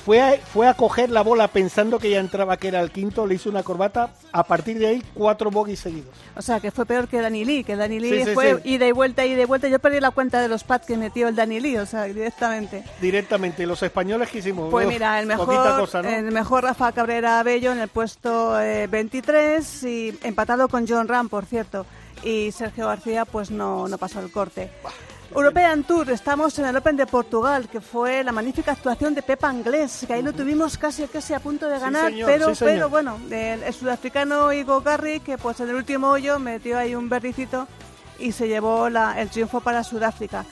[0.07, 3.27] Fue a, fue a coger la bola pensando que ya entraba, que era el quinto,
[3.27, 4.11] le hizo una corbata.
[4.31, 6.15] A partir de ahí, cuatro bogies seguidos.
[6.37, 8.75] O sea, que fue peor que Dani Lee, que Dani Lee Sí, sí, fue sí.
[8.75, 9.67] ida y vuelta, ida y vuelta.
[9.67, 12.85] Yo perdí la cuenta de los pads que metió el Dani Lee, o sea, directamente.
[13.01, 13.65] Directamente.
[13.65, 14.71] ¿Y los españoles que hicimos?
[14.71, 15.47] Pues mira, el mejor,
[15.77, 16.09] cosa, ¿no?
[16.09, 21.29] el mejor Rafa Cabrera Bello en el puesto eh, 23 y empatado con John Ram,
[21.29, 21.85] por cierto.
[22.23, 24.71] Y Sergio García pues no, no pasó el corte.
[25.37, 29.51] European Tour, estamos en el Open de Portugal, que fue la magnífica actuación de Pepa
[29.51, 32.89] Anglés, que ahí lo tuvimos casi casi a punto de ganar, señor, pero sí, pero
[32.89, 37.11] bueno, el, el sudafricano Igo Garry, que pues en el último hoyo metió ahí un
[37.11, 37.69] verdicito
[38.19, 40.47] y se llevó la- el triunfo para Sudáfrica.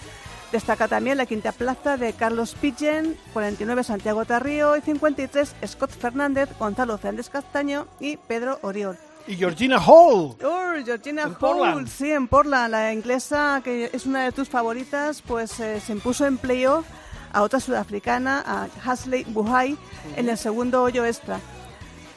[0.53, 6.51] Destaca también la quinta plaza de Carlos Pigeon, 49 Santiago Tarrío y 53 Scott Fernández,
[6.59, 8.99] Gonzalo Fernández Castaño y Pedro Oriol.
[9.27, 10.37] Y Georgina Hall.
[10.45, 11.89] Oh, Georgina Hall, Portland.
[11.89, 16.27] sí, en Portland, la inglesa que es una de tus favoritas, pues eh, se impuso
[16.27, 16.85] en playoff
[17.33, 19.77] a otra sudafricana, a Hasley Buhai,
[20.17, 21.41] en el segundo hoyo extra.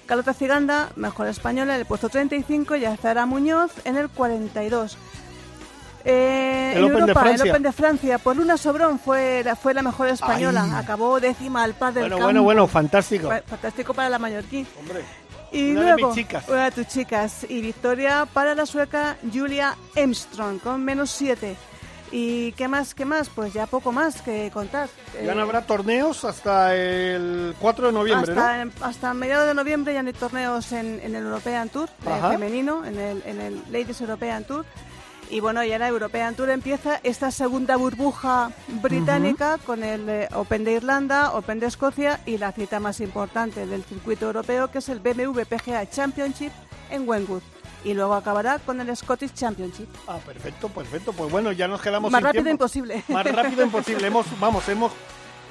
[0.06, 4.98] Carlota Ciganda, mejor española, en el puesto 35 y Azara Muñoz en el 42.
[6.06, 9.74] Eh, El en Open Europa, el Open de Francia, por Luna Sobrón fue la, fue
[9.74, 10.72] la mejor española, Ay.
[10.84, 12.26] acabó décima al par del Bueno, campo.
[12.26, 13.28] bueno, bueno, fantástico.
[13.28, 14.66] Fa- Fantástico para la mallorquín.
[14.80, 15.04] Hombre.
[15.52, 16.48] Y Una de luego, mis chicas.
[16.50, 17.46] una de tus chicas.
[17.50, 21.56] Y victoria para la sueca Julia Armstrong con menos 7.
[22.10, 23.28] ¿Y qué más, qué más?
[23.30, 24.88] Pues ya poco más que contar.
[25.26, 29.94] Ya no Eh, habrá torneos hasta el 4 de noviembre, hasta, hasta mediados de noviembre
[29.94, 33.62] ya no hay torneos en, en el European Tour eh, femenino, en el, en el
[33.72, 34.66] Ladies European Tour.
[35.30, 38.52] Y bueno, ya la European Tour empieza esta segunda burbuja
[38.82, 43.66] británica con el eh, Open de Irlanda, Open de Escocia y la cita más importante
[43.66, 46.52] del circuito europeo que es el BMW PGA Championship
[46.90, 47.44] en Wentworth.
[47.84, 49.88] Y luego acabará con el Scottish Championship.
[50.08, 51.14] Ah, perfecto, perfecto.
[51.14, 52.64] Pues bueno, ya nos quedamos Más sin rápido tiempo.
[52.64, 53.04] imposible.
[53.10, 54.08] Más rápido imposible.
[54.08, 54.92] Hemos, vamos, hemos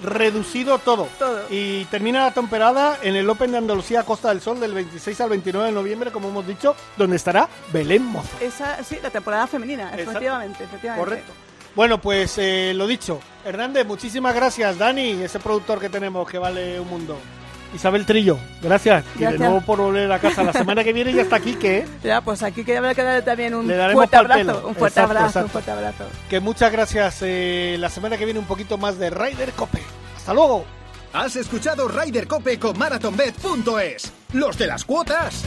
[0.03, 1.09] reducido todo.
[1.19, 1.43] Todo.
[1.51, 5.31] Y termina la temporada en el Open de Andalucía Costa del Sol del 26 al
[5.31, 8.37] 29 de noviembre, como hemos dicho, donde estará Belén Mozo.
[8.41, 10.11] Esa, sí, la temporada femenina, Exacto.
[10.11, 11.05] efectivamente, efectivamente.
[11.05, 11.33] Correcto.
[11.75, 13.21] Bueno, pues eh, lo dicho.
[13.45, 14.79] Hernández, muchísimas gracias.
[14.79, 17.19] Dani, ese productor que tenemos que vale un mundo.
[17.75, 19.05] Isabel Trillo, gracias.
[19.17, 20.43] Y de nuevo por volver a casa.
[20.43, 23.23] La semana que viene ya está aquí, que Ya, pues aquí que habrá que darle
[23.23, 24.67] también un Le fuerte abrazo.
[24.69, 25.45] Un fuerte Exacto, abrazo, exacto.
[25.47, 26.05] un fuerte abrazo.
[26.31, 27.19] Que muchas gracias.
[27.23, 29.83] eh, la semana que viene un poquito más de Ryder Cope.
[30.17, 30.65] Hasta luego.
[31.13, 34.13] Has escuchado Ryder Cope con MarathonBet.es.
[34.33, 35.45] Los de las cuotas.